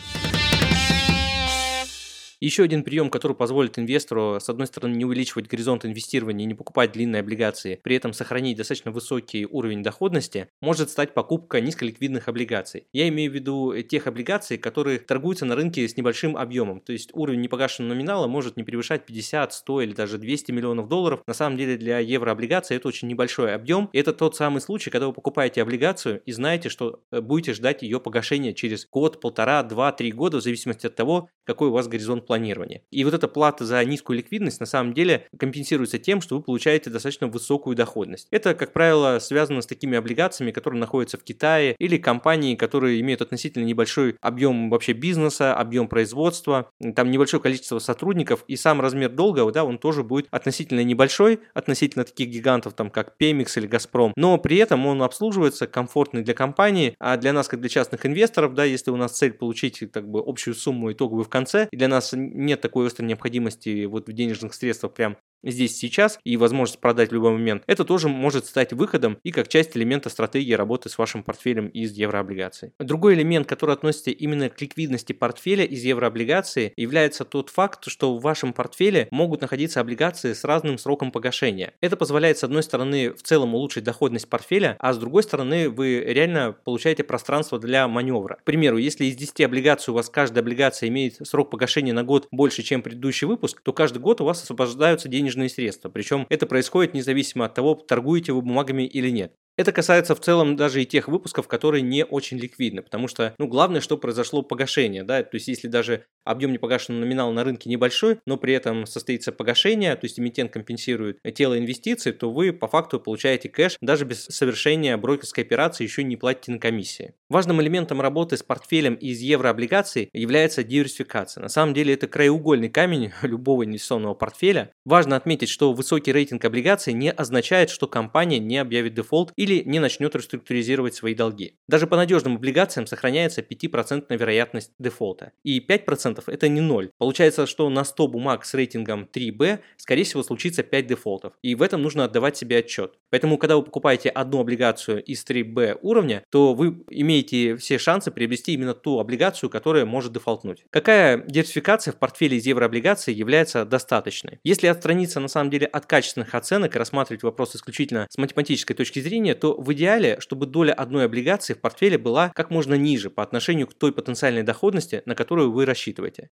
Еще 2.43 2.63
один 2.63 2.83
прием, 2.83 3.09
который 3.09 3.37
позволит 3.37 3.79
инвестору, 3.79 4.37
с 4.37 4.49
одной 4.49 4.67
стороны, 4.67 4.97
не 4.97 5.05
увеличивать 5.05 5.47
горизонт 5.47 5.85
инвестирования 5.85 6.45
не 6.45 6.53
покупать 6.53 6.91
длинные 6.91 7.21
облигации, 7.21 7.79
при 7.81 7.95
этом 7.95 8.11
сохранить 8.11 8.57
достаточно 8.57 8.91
высокий 8.91 9.45
уровень 9.45 9.81
доходности, 9.81 10.49
может 10.59 10.89
стать 10.89 11.13
покупка 11.13 11.61
низколиквидных 11.61 12.27
облигаций. 12.27 12.87
Я 12.91 13.07
имею 13.07 13.31
в 13.31 13.33
виду 13.33 13.73
тех 13.83 14.07
облигаций, 14.07 14.57
которые 14.57 14.99
торгуются 14.99 15.45
на 15.45 15.55
рынке 15.55 15.87
с 15.87 15.95
небольшим 15.95 16.35
объемом, 16.35 16.81
то 16.81 16.91
есть 16.91 17.11
уровень 17.13 17.39
непогашенного 17.39 17.93
номинала 17.93 18.27
может 18.27 18.57
не 18.57 18.63
превышать 18.63 19.05
50, 19.05 19.53
100 19.53 19.81
или 19.83 19.93
даже 19.93 20.17
200 20.17 20.51
миллионов 20.51 20.89
долларов. 20.89 21.21
На 21.25 21.33
самом 21.33 21.55
деле 21.55 21.77
для 21.77 21.99
еврооблигаций 21.99 22.75
это 22.75 22.89
очень 22.89 23.07
небольшой 23.07 23.55
объем. 23.55 23.89
Это 23.93 24.11
тот 24.11 24.35
самый 24.35 24.59
случай, 24.59 24.89
когда 24.89 25.07
вы 25.07 25.13
покупаете 25.13 25.61
облигацию 25.61 26.21
и 26.25 26.33
знаете, 26.33 26.67
что 26.67 26.99
э, 27.09 27.21
будете 27.21 27.53
ждать 27.53 27.83
ее 27.83 28.01
погашения 28.01 28.51
через 28.51 28.85
год, 28.85 29.21
полтора, 29.21 29.63
два, 29.63 29.93
три 29.93 30.11
года, 30.11 30.39
в 30.39 30.43
зависимости 30.43 30.87
от 30.87 30.95
того, 30.97 31.29
какой 31.45 31.69
у 31.69 31.71
вас 31.71 31.87
горизонт 31.87 32.25
планирования. 32.33 32.81
И 32.89 33.03
вот 33.03 33.13
эта 33.13 33.27
плата 33.27 33.63
за 33.63 33.85
низкую 33.85 34.17
ликвидность 34.17 34.59
на 34.59 34.65
самом 34.65 34.93
деле 34.93 35.27
компенсируется 35.37 35.99
тем, 35.99 36.19
что 36.19 36.37
вы 36.37 36.41
получаете 36.41 36.89
достаточно 36.89 37.27
высокую 37.27 37.75
доходность. 37.75 38.27
Это, 38.31 38.55
как 38.55 38.73
правило, 38.73 39.19
связано 39.19 39.61
с 39.61 39.67
такими 39.67 39.95
облигациями, 39.95 40.49
которые 40.49 40.79
находятся 40.79 41.19
в 41.19 41.23
Китае, 41.23 41.75
или 41.77 41.97
компании, 41.97 42.55
которые 42.55 42.99
имеют 43.01 43.21
относительно 43.21 43.65
небольшой 43.65 44.15
объем 44.19 44.71
вообще 44.71 44.93
бизнеса, 44.93 45.53
объем 45.53 45.87
производства, 45.87 46.71
там 46.95 47.11
небольшое 47.11 47.41
количество 47.41 47.77
сотрудников, 47.77 48.43
и 48.47 48.55
сам 48.55 48.81
размер 48.81 49.09
долга, 49.09 49.51
да, 49.51 49.63
он 49.63 49.77
тоже 49.77 50.01
будет 50.01 50.25
относительно 50.31 50.83
небольшой, 50.83 51.39
относительно 51.53 52.03
таких 52.03 52.29
гигантов, 52.29 52.73
там, 52.73 52.89
как 52.89 53.13
Pemex 53.21 53.51
или 53.57 53.67
Газпром, 53.67 54.11
но 54.15 54.39
при 54.39 54.57
этом 54.57 54.87
он 54.87 55.03
обслуживается 55.03 55.67
комфортный 55.67 56.23
для 56.23 56.33
компании, 56.33 56.95
а 56.97 57.15
для 57.17 57.31
нас, 57.31 57.47
как 57.47 57.59
для 57.59 57.69
частных 57.69 58.07
инвесторов, 58.07 58.55
да, 58.55 58.63
если 58.63 58.89
у 58.89 58.97
нас 58.97 59.11
цель 59.11 59.33
получить 59.33 59.83
как 59.91 60.09
бы 60.09 60.23
общую 60.25 60.55
сумму 60.55 60.91
итоговую 60.91 61.25
в 61.25 61.29
конце, 61.29 61.67
и 61.71 61.77
для 61.77 61.87
нас 61.87 62.13
нет 62.23 62.61
такой 62.61 62.87
острой 62.87 63.07
необходимости 63.07 63.85
вот 63.85 64.07
в 64.07 64.13
денежных 64.13 64.53
средствах 64.53 64.93
прям 64.93 65.17
здесь 65.43 65.77
сейчас 65.77 66.19
и 66.23 66.37
возможность 66.37 66.79
продать 66.79 67.09
в 67.09 67.13
любой 67.13 67.31
момент, 67.31 67.63
это 67.67 67.83
тоже 67.85 68.09
может 68.09 68.45
стать 68.45 68.73
выходом 68.73 69.17
и 69.23 69.31
как 69.31 69.47
часть 69.47 69.75
элемента 69.77 70.09
стратегии 70.09 70.53
работы 70.53 70.89
с 70.89 70.97
вашим 70.97 71.23
портфелем 71.23 71.67
из 71.67 71.93
еврооблигаций. 71.93 72.73
Другой 72.79 73.15
элемент, 73.15 73.47
который 73.47 73.75
относится 73.75 74.11
именно 74.11 74.49
к 74.49 74.59
ликвидности 74.61 75.13
портфеля 75.13 75.65
из 75.65 75.83
еврооблигаций, 75.83 76.73
является 76.77 77.25
тот 77.25 77.49
факт, 77.49 77.85
что 77.87 78.15
в 78.15 78.21
вашем 78.21 78.53
портфеле 78.53 79.07
могут 79.11 79.41
находиться 79.41 79.79
облигации 79.79 80.33
с 80.33 80.43
разным 80.43 80.77
сроком 80.77 81.11
погашения. 81.11 81.73
Это 81.81 81.97
позволяет, 81.97 82.37
с 82.37 82.43
одной 82.43 82.63
стороны, 82.63 83.11
в 83.11 83.21
целом 83.23 83.55
улучшить 83.55 83.83
доходность 83.83 84.29
портфеля, 84.29 84.75
а 84.79 84.93
с 84.93 84.97
другой 84.97 85.23
стороны, 85.23 85.69
вы 85.69 85.99
реально 85.99 86.55
получаете 86.63 87.03
пространство 87.03 87.59
для 87.59 87.87
маневра. 87.87 88.37
К 88.41 88.43
примеру, 88.43 88.77
если 88.77 89.05
из 89.05 89.15
10 89.15 89.41
облигаций 89.41 89.91
у 89.91 89.95
вас 89.95 90.09
каждая 90.09 90.41
облигация 90.41 90.89
имеет 90.89 91.15
срок 91.27 91.49
погашения 91.49 91.93
на 91.93 92.03
год 92.03 92.27
больше, 92.31 92.63
чем 92.63 92.81
предыдущий 92.81 93.27
выпуск, 93.27 93.61
то 93.61 93.73
каждый 93.73 93.99
год 93.99 94.21
у 94.21 94.25
вас 94.25 94.43
освобождаются 94.43 95.09
денежные 95.09 95.32
денежные 95.33 95.49
средства. 95.49 95.89
Причем 95.89 96.25
это 96.29 96.45
происходит 96.45 96.93
независимо 96.93 97.45
от 97.45 97.53
того, 97.53 97.75
торгуете 97.75 98.33
вы 98.33 98.41
бумагами 98.41 98.83
или 98.83 99.09
нет. 99.09 99.33
Это 99.55 99.71
касается 99.71 100.15
в 100.15 100.19
целом 100.19 100.55
даже 100.55 100.81
и 100.81 100.85
тех 100.85 101.07
выпусков, 101.07 101.47
которые 101.47 101.83
не 101.83 102.03
очень 102.05 102.39
ликвидны, 102.39 102.81
потому 102.81 103.07
что, 103.07 103.35
ну, 103.37 103.47
главное, 103.47 103.81
что 103.81 103.97
произошло 103.97 104.41
погашение, 104.41 105.03
да, 105.03 105.21
то 105.21 105.35
есть 105.35 105.47
если 105.47 105.67
даже 105.67 106.05
объем 106.23 106.53
непогашенного 106.53 107.01
номинала 107.01 107.31
на 107.31 107.43
рынке 107.43 107.69
небольшой, 107.69 108.19
но 108.25 108.37
при 108.37 108.53
этом 108.53 108.85
состоится 108.85 109.31
погашение, 109.31 109.95
то 109.95 110.05
есть 110.05 110.19
эмитент 110.19 110.51
компенсирует 110.51 111.19
тело 111.35 111.57
инвестиций, 111.57 112.13
то 112.13 112.31
вы 112.31 112.51
по 112.51 112.67
факту 112.67 112.99
получаете 112.99 113.49
кэш 113.49 113.77
даже 113.81 114.05
без 114.05 114.25
совершения 114.25 114.97
брокерской 114.97 115.43
операции, 115.43 115.83
еще 115.83 116.03
не 116.03 116.17
платите 116.17 116.51
на 116.51 116.59
комиссии. 116.59 117.13
Важным 117.29 117.61
элементом 117.61 118.01
работы 118.01 118.37
с 118.37 118.43
портфелем 118.43 118.95
из 118.95 119.19
еврооблигаций 119.19 120.09
является 120.13 120.63
диверсификация. 120.63 121.41
На 121.41 121.49
самом 121.49 121.73
деле 121.73 121.93
это 121.93 122.07
краеугольный 122.07 122.69
камень 122.69 123.11
любого 123.21 123.65
инвестиционного 123.65 124.13
портфеля. 124.13 124.71
Важно 124.85 125.15
отметить, 125.15 125.49
что 125.49 125.73
высокий 125.73 126.11
рейтинг 126.11 126.43
облигаций 126.45 126.93
не 126.93 127.11
означает, 127.11 127.69
что 127.69 127.87
компания 127.87 128.39
не 128.39 128.57
объявит 128.57 128.93
дефолт 128.93 129.31
или 129.43 129.63
не 129.65 129.79
начнет 129.79 130.15
реструктуризировать 130.15 130.95
свои 130.95 131.13
долги. 131.13 131.57
Даже 131.67 131.87
по 131.87 131.97
надежным 131.97 132.37
облигациям 132.37 132.87
сохраняется 132.87 133.41
5% 133.41 134.05
вероятность 134.09 134.71
дефолта. 134.79 135.31
И 135.43 135.59
5% 135.59 136.23
это 136.27 136.47
не 136.47 136.61
ноль. 136.61 136.89
Получается, 136.97 137.45
что 137.45 137.69
на 137.69 137.83
100 137.83 138.07
бумаг 138.07 138.45
с 138.45 138.53
рейтингом 138.53 139.07
3B, 139.13 139.59
скорее 139.77 140.03
всего, 140.03 140.23
случится 140.23 140.63
5 140.63 140.87
дефолтов. 140.87 141.33
И 141.41 141.55
в 141.55 141.61
этом 141.61 141.81
нужно 141.81 142.05
отдавать 142.05 142.37
себе 142.37 142.57
отчет. 142.57 142.93
Поэтому, 143.09 143.37
когда 143.37 143.57
вы 143.57 143.63
покупаете 143.63 144.09
одну 144.09 144.39
облигацию 144.39 145.03
из 145.03 145.25
3B 145.25 145.79
уровня, 145.81 146.23
то 146.29 146.53
вы 146.53 146.83
имеете 146.89 147.57
все 147.57 147.77
шансы 147.77 148.11
приобрести 148.11 148.53
именно 148.53 148.73
ту 148.73 148.99
облигацию, 148.99 149.49
которая 149.49 149.85
может 149.85 150.13
дефолтнуть. 150.13 150.65
Какая 150.69 151.17
диверсификация 151.17 151.91
в 151.91 151.97
портфеле 151.97 152.37
из 152.37 152.45
еврооблигаций 152.45 153.13
является 153.13 153.65
достаточной? 153.65 154.39
Если 154.43 154.67
отстраниться 154.67 155.19
на 155.19 155.27
самом 155.27 155.49
деле 155.49 155.67
от 155.67 155.85
качественных 155.85 156.33
оценок 156.33 156.75
и 156.75 156.79
рассматривать 156.79 157.23
вопрос 157.23 157.55
исключительно 157.55 158.07
с 158.09 158.17
математической 158.17 158.73
точки 158.73 158.99
зрения, 158.99 159.32
инвестирования, 159.33 159.35
то 159.35 159.61
в 159.61 159.73
идеале, 159.73 160.19
чтобы 160.19 160.45
доля 160.45 160.73
одной 160.73 161.05
облигации 161.05 161.53
в 161.53 161.61
портфеле 161.61 161.97
была 161.97 162.29
как 162.29 162.51
можно 162.51 162.75
ниже 162.75 163.09
по 163.09 163.23
отношению 163.23 163.67
к 163.67 163.73
той 163.73 163.91
потенциальной 163.91 164.43
доходности, 164.43 165.01
на 165.05 165.15
которую 165.15 165.51
вы 165.51 165.65
рассчитываете. 165.65 166.29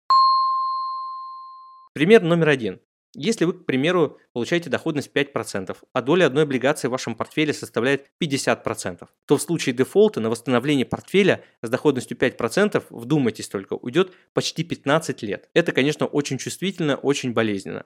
Пример 1.94 2.22
номер 2.22 2.50
один. 2.50 2.80
Если 3.16 3.46
вы, 3.46 3.54
к 3.54 3.66
примеру, 3.66 4.20
получаете 4.34 4.70
доходность 4.70 5.10
5%, 5.12 5.76
а 5.94 6.02
доля 6.02 6.28
одной 6.28 6.44
облигации 6.44 6.88
в 6.88 6.92
вашем 6.92 7.16
портфеле 7.16 7.54
составляет 7.54 8.06
50%, 8.24 9.08
то 9.26 9.38
в 9.38 9.42
случае 9.42 9.74
дефолта 9.74 10.20
на 10.22 10.30
восстановление 10.30 10.86
портфеля 10.86 11.42
с 11.64 11.70
доходностью 11.70 12.16
5%, 12.18 12.84
вдумайтесь 12.92 13.48
только, 13.48 13.74
уйдет 13.74 14.12
почти 14.34 14.64
15 14.64 15.24
лет. 15.24 15.50
Это, 15.56 15.72
конечно, 15.72 16.06
очень 16.06 16.38
чувствительно, 16.38 16.98
очень 16.98 17.34
болезненно. 17.34 17.84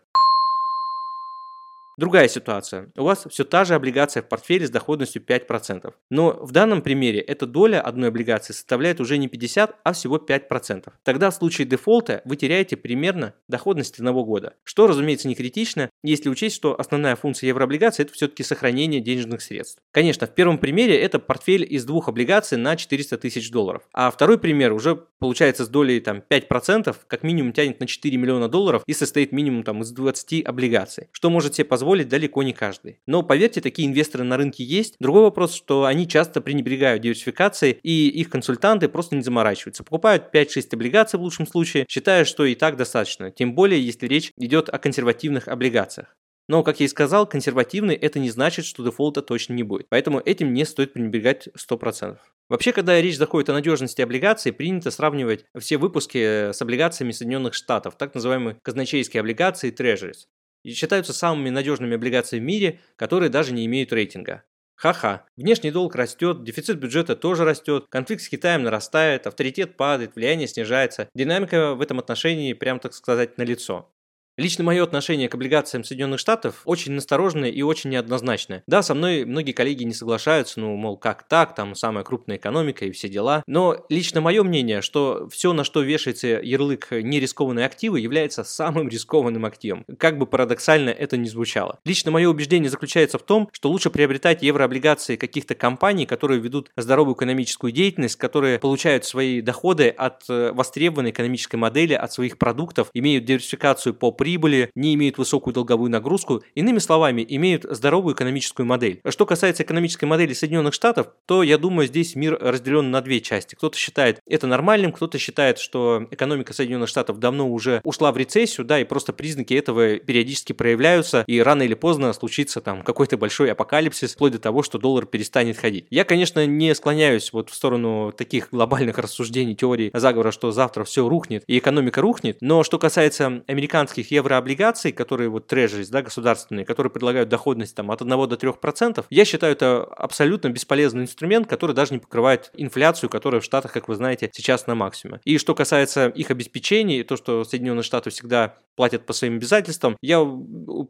Другая 1.95 2.27
ситуация. 2.27 2.89
У 2.97 3.03
вас 3.03 3.27
все 3.29 3.43
та 3.43 3.65
же 3.65 3.75
облигация 3.75 4.23
в 4.23 4.27
портфеле 4.27 4.65
с 4.65 4.71
доходностью 4.71 5.21
5%. 5.21 5.93
Но 6.09 6.31
в 6.41 6.51
данном 6.51 6.81
примере 6.81 7.19
эта 7.19 7.45
доля 7.45 7.81
одной 7.81 8.09
облигации 8.09 8.53
составляет 8.53 8.99
уже 8.99 9.17
не 9.17 9.27
50, 9.27 9.75
а 9.83 9.93
всего 9.93 10.17
5%. 10.17 10.91
Тогда 11.03 11.29
в 11.29 11.35
случае 11.35 11.67
дефолта 11.67 12.21
вы 12.25 12.35
теряете 12.35 12.77
примерно 12.77 13.35
доходность 13.47 13.99
одного 13.99 14.25
года. 14.25 14.55
Что, 14.63 14.87
разумеется, 14.87 15.27
не 15.27 15.35
критично, 15.35 15.89
если 16.03 16.29
учесть, 16.29 16.55
что 16.55 16.79
основная 16.79 17.15
функция 17.15 17.49
еврооблигаций– 17.49 18.05
это 18.05 18.13
все-таки 18.13 18.43
сохранение 18.43 18.99
денежных 18.99 19.41
средств. 19.41 19.79
Конечно, 19.91 20.25
в 20.25 20.33
первом 20.33 20.57
примере 20.57 20.99
это 20.99 21.19
портфель 21.19 21.65
из 21.69 21.85
двух 21.85 22.09
облигаций 22.09 22.57
на 22.57 22.75
400 22.75 23.19
тысяч 23.19 23.51
долларов. 23.51 23.83
А 23.93 24.09
второй 24.09 24.39
пример 24.39 24.73
уже 24.73 24.95
получается 25.19 25.63
с 25.63 25.69
долей 25.69 25.99
там, 25.99 26.23
5%, 26.27 26.95
как 27.07 27.23
минимум 27.23 27.53
тянет 27.53 27.79
на 27.79 27.85
4 27.85 28.17
миллиона 28.17 28.49
долларов 28.49 28.83
и 28.87 28.93
состоит 28.93 29.31
минимум 29.31 29.63
там, 29.63 29.83
из 29.83 29.91
20 29.91 30.43
облигаций. 30.43 31.07
Что 31.11 31.29
может 31.29 31.55
себе 31.55 31.65
позволить 31.65 31.82
позволить 31.83 32.07
далеко 32.07 32.43
не 32.43 32.53
каждый. 32.53 32.99
Но 33.05 33.23
поверьте, 33.23 33.59
такие 33.59 33.89
инвесторы 33.89 34.23
на 34.23 34.37
рынке 34.37 34.63
есть. 34.63 34.95
Другой 35.01 35.23
вопрос, 35.23 35.53
что 35.53 35.83
они 35.83 36.07
часто 36.07 36.39
пренебрегают 36.39 37.01
диверсификацией, 37.01 37.77
и 37.83 38.07
их 38.07 38.29
консультанты 38.29 38.87
просто 38.87 39.17
не 39.17 39.21
заморачиваются. 39.21 39.83
Покупают 39.83 40.33
5-6 40.33 40.69
облигаций 40.71 41.19
в 41.19 41.23
лучшем 41.23 41.45
случае, 41.45 41.85
считая, 41.89 42.23
что 42.23 42.45
и 42.45 42.55
так 42.55 42.77
достаточно. 42.77 43.31
Тем 43.31 43.53
более, 43.53 43.85
если 43.85 44.07
речь 44.07 44.31
идет 44.37 44.69
о 44.69 44.79
консервативных 44.79 45.49
облигациях. 45.49 46.15
Но, 46.47 46.63
как 46.63 46.79
я 46.79 46.85
и 46.85 46.89
сказал, 46.89 47.27
консервативный 47.27 47.95
это 47.95 48.19
не 48.19 48.29
значит, 48.29 48.63
что 48.63 48.85
дефолта 48.85 49.21
точно 49.21 49.53
не 49.53 49.63
будет. 49.63 49.87
Поэтому 49.89 50.21
этим 50.23 50.53
не 50.53 50.63
стоит 50.63 50.93
пренебрегать 50.93 51.49
100%. 51.49 52.17
Вообще, 52.47 52.71
когда 52.71 53.01
речь 53.01 53.17
заходит 53.17 53.49
о 53.49 53.53
надежности 53.53 54.01
облигаций, 54.01 54.53
принято 54.53 54.89
сравнивать 54.89 55.45
все 55.59 55.77
выпуски 55.77 56.51
с 56.53 56.61
облигациями 56.61 57.11
Соединенных 57.11 57.53
Штатов, 57.53 57.97
так 57.97 58.13
называемые 58.15 58.57
казначейские 58.61 59.19
облигации 59.19 59.73
Treasuries 59.73 60.27
считаются 60.71 61.13
самыми 61.13 61.49
надежными 61.49 61.95
облигациями 61.95 62.43
в 62.43 62.47
мире, 62.47 62.79
которые 62.95 63.29
даже 63.29 63.53
не 63.53 63.65
имеют 63.65 63.91
рейтинга. 63.91 64.43
Ха-ха. 64.75 65.25
Внешний 65.37 65.71
долг 65.71 65.95
растет, 65.95 66.43
дефицит 66.43 66.77
бюджета 66.77 67.15
тоже 67.15 67.45
растет, 67.45 67.85
конфликт 67.89 68.21
с 68.23 68.29
Китаем 68.29 68.63
нарастает, 68.63 69.27
авторитет 69.27 69.77
падает, 69.77 70.15
влияние 70.15 70.47
снижается. 70.47 71.09
Динамика 71.13 71.73
в 71.73 71.81
этом 71.81 71.99
отношении, 71.99 72.53
прям 72.53 72.79
так 72.79 72.93
сказать, 72.93 73.37
налицо. 73.37 73.89
Лично 74.35 74.63
мое 74.63 74.83
отношение 74.83 75.29
к 75.29 75.35
облигациям 75.35 75.83
Соединенных 75.83 76.19
Штатов 76.19 76.61
очень 76.65 76.93
настороженное 76.93 77.49
и 77.49 77.61
очень 77.61 77.91
неоднозначное. 77.91 78.63
Да, 78.65 78.81
со 78.81 78.95
мной 78.95 79.25
многие 79.25 79.51
коллеги 79.51 79.83
не 79.83 79.93
соглашаются, 79.93 80.59
ну, 80.59 80.75
мол, 80.75 80.97
как 80.97 81.27
так, 81.27 81.53
там 81.53 81.75
самая 81.75 82.03
крупная 82.03 82.37
экономика 82.37 82.85
и 82.85 82.91
все 82.91 83.09
дела. 83.09 83.43
Но 83.45 83.85
лично 83.89 84.21
мое 84.21 84.41
мнение, 84.41 84.81
что 84.81 85.29
все, 85.29 85.53
на 85.53 85.63
что 85.63 85.81
вешается 85.81 86.27
ярлык 86.27 86.87
нерискованные 86.91 87.67
активы, 87.67 87.99
является 87.99 88.43
самым 88.43 88.87
рискованным 88.89 89.45
активом. 89.45 89.85
Как 89.99 90.17
бы 90.17 90.25
парадоксально 90.25 90.89
это 90.89 91.15
ни 91.15 91.27
звучало. 91.27 91.77
Лично 91.85 92.09
мое 92.09 92.27
убеждение 92.27 92.71
заключается 92.71 93.19
в 93.19 93.23
том, 93.23 93.49
что 93.51 93.69
лучше 93.69 93.91
приобретать 93.91 94.41
еврооблигации 94.41 95.15
каких-то 95.15 95.53
компаний, 95.53 96.07
которые 96.07 96.39
ведут 96.39 96.71
здоровую 96.75 97.15
экономическую 97.15 97.71
деятельность, 97.71 98.15
которые 98.15 98.57
получают 98.57 99.05
свои 99.05 99.41
доходы 99.41 99.89
от 99.89 100.23
э, 100.27 100.51
востребованной 100.53 101.11
экономической 101.11 101.57
модели, 101.57 101.93
от 101.93 102.11
своих 102.11 102.39
продуктов, 102.39 102.89
имеют 102.95 103.25
диверсификацию 103.25 103.93
по 103.93 104.11
прибыли, 104.23 104.71
не 104.73 104.93
имеют 104.93 105.17
высокую 105.17 105.53
долговую 105.53 105.91
нагрузку, 105.91 106.43
иными 106.55 106.77
словами, 106.77 107.25
имеют 107.27 107.65
здоровую 107.69 108.15
экономическую 108.15 108.65
модель. 108.65 109.01
Что 109.09 109.25
касается 109.25 109.63
экономической 109.63 110.05
модели 110.05 110.31
Соединенных 110.31 110.73
Штатов, 110.73 111.07
то 111.25 111.43
я 111.43 111.57
думаю, 111.57 111.89
здесь 111.89 112.15
мир 112.15 112.37
разделен 112.39 112.89
на 112.89 113.01
две 113.01 113.19
части. 113.19 113.55
Кто-то 113.55 113.77
считает 113.77 114.21
это 114.25 114.47
нормальным, 114.47 114.93
кто-то 114.93 115.17
считает, 115.17 115.59
что 115.59 116.07
экономика 116.09 116.53
Соединенных 116.53 116.87
Штатов 116.87 117.19
давно 117.19 117.49
уже 117.49 117.81
ушла 117.83 118.13
в 118.13 118.17
рецессию, 118.17 118.65
да, 118.65 118.79
и 118.79 118.85
просто 118.85 119.11
признаки 119.11 119.53
этого 119.55 119.97
периодически 119.97 120.53
проявляются, 120.53 121.25
и 121.27 121.41
рано 121.41 121.63
или 121.63 121.73
поздно 121.73 122.13
случится 122.13 122.61
там 122.61 122.81
какой-то 122.81 123.17
большой 123.17 123.51
апокалипсис, 123.51 124.13
вплоть 124.13 124.31
до 124.31 124.39
того, 124.39 124.63
что 124.63 124.77
доллар 124.77 125.05
перестанет 125.05 125.57
ходить. 125.57 125.85
Я, 125.89 126.05
конечно, 126.05 126.45
не 126.45 126.73
склоняюсь 126.75 127.33
вот 127.33 127.49
в 127.49 127.53
сторону 127.53 128.13
таких 128.17 128.51
глобальных 128.51 128.99
рассуждений, 128.99 129.53
теорий 129.53 129.91
заговора, 129.93 130.31
что 130.31 130.53
завтра 130.53 130.85
все 130.85 131.09
рухнет 131.09 131.43
и 131.45 131.57
экономика 131.57 131.99
рухнет, 131.99 132.37
но 132.39 132.63
что 132.63 132.79
касается 132.79 133.43
американских 133.47 134.09
еврооблигаций, 134.13 134.91
которые 134.91 135.29
вот 135.29 135.47
трежерис, 135.47 135.89
да, 135.89 136.01
государственные, 136.01 136.65
которые 136.65 136.91
предлагают 136.91 137.29
доходность 137.29 137.75
там 137.75 137.91
от 137.91 138.01
1 138.01 138.09
до 138.09 138.35
3%, 138.35 139.05
я 139.09 139.25
считаю 139.25 139.53
это 139.53 139.83
абсолютно 139.83 140.49
бесполезный 140.49 141.03
инструмент, 141.03 141.47
который 141.47 141.75
даже 141.75 141.93
не 141.93 141.99
покрывает 141.99 142.51
инфляцию, 142.55 143.09
которая 143.09 143.41
в 143.41 143.43
Штатах, 143.43 143.71
как 143.73 143.87
вы 143.87 143.95
знаете, 143.95 144.29
сейчас 144.33 144.67
на 144.67 144.75
максимуме. 144.75 145.21
И 145.25 145.37
что 145.37 145.55
касается 145.55 146.07
их 146.07 146.31
обеспечений, 146.31 147.03
то, 147.03 147.17
что 147.17 147.43
Соединенные 147.43 147.83
Штаты 147.83 148.09
всегда 148.09 148.55
платят 148.75 149.05
по 149.05 149.13
своим 149.13 149.35
обязательствам, 149.35 149.97
я 150.01 150.25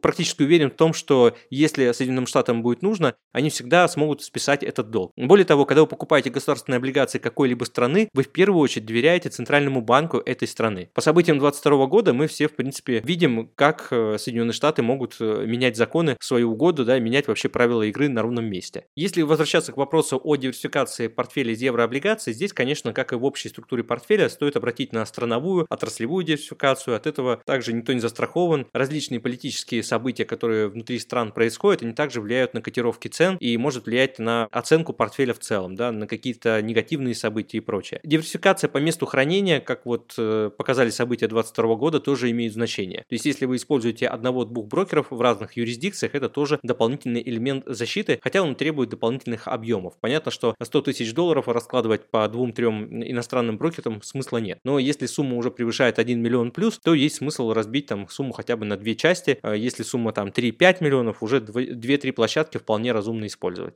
практически 0.00 0.42
уверен 0.42 0.70
в 0.70 0.74
том, 0.74 0.92
что 0.94 1.36
если 1.50 1.92
Соединенным 1.92 2.26
Штатам 2.26 2.62
будет 2.62 2.82
нужно, 2.82 3.14
они 3.32 3.50
всегда 3.50 3.86
смогут 3.88 4.22
списать 4.22 4.62
этот 4.62 4.90
долг. 4.90 5.12
Более 5.16 5.44
того, 5.44 5.66
когда 5.66 5.82
вы 5.82 5.86
покупаете 5.86 6.30
государственные 6.30 6.78
облигации 6.78 7.18
какой-либо 7.18 7.64
страны, 7.64 8.08
вы 8.12 8.22
в 8.22 8.32
первую 8.32 8.60
очередь 8.60 8.86
доверяете 8.86 9.28
Центральному 9.28 9.80
банку 9.80 10.18
этой 10.18 10.48
страны. 10.48 10.90
По 10.94 11.00
событиям 11.00 11.38
2022 11.38 11.86
года 11.86 12.12
мы 12.14 12.26
все, 12.26 12.48
в 12.48 12.56
принципе, 12.56 13.00
видим, 13.14 13.48
как 13.54 13.88
э, 13.92 14.16
Соединенные 14.18 14.52
Штаты 14.52 14.82
могут 14.82 15.16
э, 15.20 15.44
менять 15.46 15.76
законы 15.76 16.16
в 16.18 16.24
свою 16.24 16.50
угоду, 16.52 16.84
да, 16.84 16.98
менять 16.98 17.28
вообще 17.28 17.48
правила 17.48 17.82
игры 17.82 18.08
на 18.08 18.22
ровном 18.22 18.46
месте. 18.46 18.86
Если 18.96 19.22
возвращаться 19.22 19.70
к 19.70 19.76
вопросу 19.76 20.20
о 20.22 20.34
диверсификации 20.34 21.06
портфеля 21.06 21.52
из 21.52 21.62
еврооблигаций, 21.62 22.32
здесь, 22.32 22.52
конечно, 22.52 22.92
как 22.92 23.12
и 23.12 23.16
в 23.16 23.24
общей 23.24 23.50
структуре 23.50 23.84
портфеля, 23.84 24.28
стоит 24.28 24.56
обратить 24.56 24.92
на 24.92 25.06
страновую, 25.06 25.66
отраслевую 25.70 26.24
диверсификацию. 26.24 26.96
От 26.96 27.06
этого 27.06 27.40
также 27.46 27.72
никто 27.72 27.92
не 27.92 28.00
застрахован. 28.00 28.66
Различные 28.72 29.20
политические 29.20 29.84
события, 29.84 30.24
которые 30.24 30.66
внутри 30.68 30.98
стран 30.98 31.30
происходят, 31.30 31.82
они 31.82 31.92
также 31.92 32.20
влияют 32.20 32.52
на 32.54 32.62
котировки 32.62 33.06
цен 33.06 33.36
и 33.38 33.56
может 33.56 33.86
влиять 33.86 34.18
на 34.18 34.48
оценку 34.50 34.92
портфеля 34.92 35.34
в 35.34 35.38
целом, 35.38 35.76
да, 35.76 35.92
на 35.92 36.08
какие-то 36.08 36.60
негативные 36.62 37.14
события 37.14 37.58
и 37.58 37.60
прочее. 37.60 38.00
Диверсификация 38.02 38.68
по 38.68 38.78
месту 38.78 39.06
хранения, 39.06 39.60
как 39.60 39.86
вот 39.86 40.14
э, 40.18 40.50
показали 40.56 40.90
события 40.90 41.28
2022 41.28 41.76
года, 41.76 42.00
тоже 42.00 42.30
имеет 42.32 42.52
значение. 42.54 43.03
То 43.08 43.14
есть, 43.14 43.26
если 43.26 43.46
вы 43.46 43.56
используете 43.56 44.06
одного-двух 44.06 44.66
брокеров 44.66 45.10
в 45.10 45.20
разных 45.20 45.56
юрисдикциях, 45.56 46.14
это 46.14 46.28
тоже 46.28 46.58
дополнительный 46.62 47.22
элемент 47.24 47.64
защиты, 47.66 48.18
хотя 48.22 48.42
он 48.42 48.54
требует 48.54 48.90
дополнительных 48.90 49.48
объемов. 49.48 49.94
Понятно, 50.00 50.30
что 50.30 50.54
100 50.60 50.82
тысяч 50.82 51.14
долларов 51.14 51.48
раскладывать 51.48 52.10
по 52.10 52.26
двум-трем 52.28 53.02
иностранным 53.02 53.58
брокерам 53.58 54.02
смысла 54.02 54.38
нет. 54.38 54.58
Но 54.64 54.78
если 54.78 55.06
сумма 55.06 55.36
уже 55.36 55.50
превышает 55.50 55.98
1 55.98 56.20
миллион 56.20 56.50
плюс, 56.50 56.78
то 56.78 56.94
есть 56.94 57.16
смысл 57.16 57.52
разбить 57.52 57.86
там 57.86 58.08
сумму 58.08 58.32
хотя 58.32 58.56
бы 58.56 58.64
на 58.64 58.76
две 58.76 58.94
части. 58.94 59.38
А 59.42 59.54
если 59.54 59.82
сумма 59.82 60.12
там 60.12 60.28
3-5 60.28 60.76
миллионов, 60.80 61.22
уже 61.22 61.38
2-3 61.38 62.12
площадки 62.12 62.58
вполне 62.58 62.92
разумно 62.92 63.26
использовать. 63.26 63.74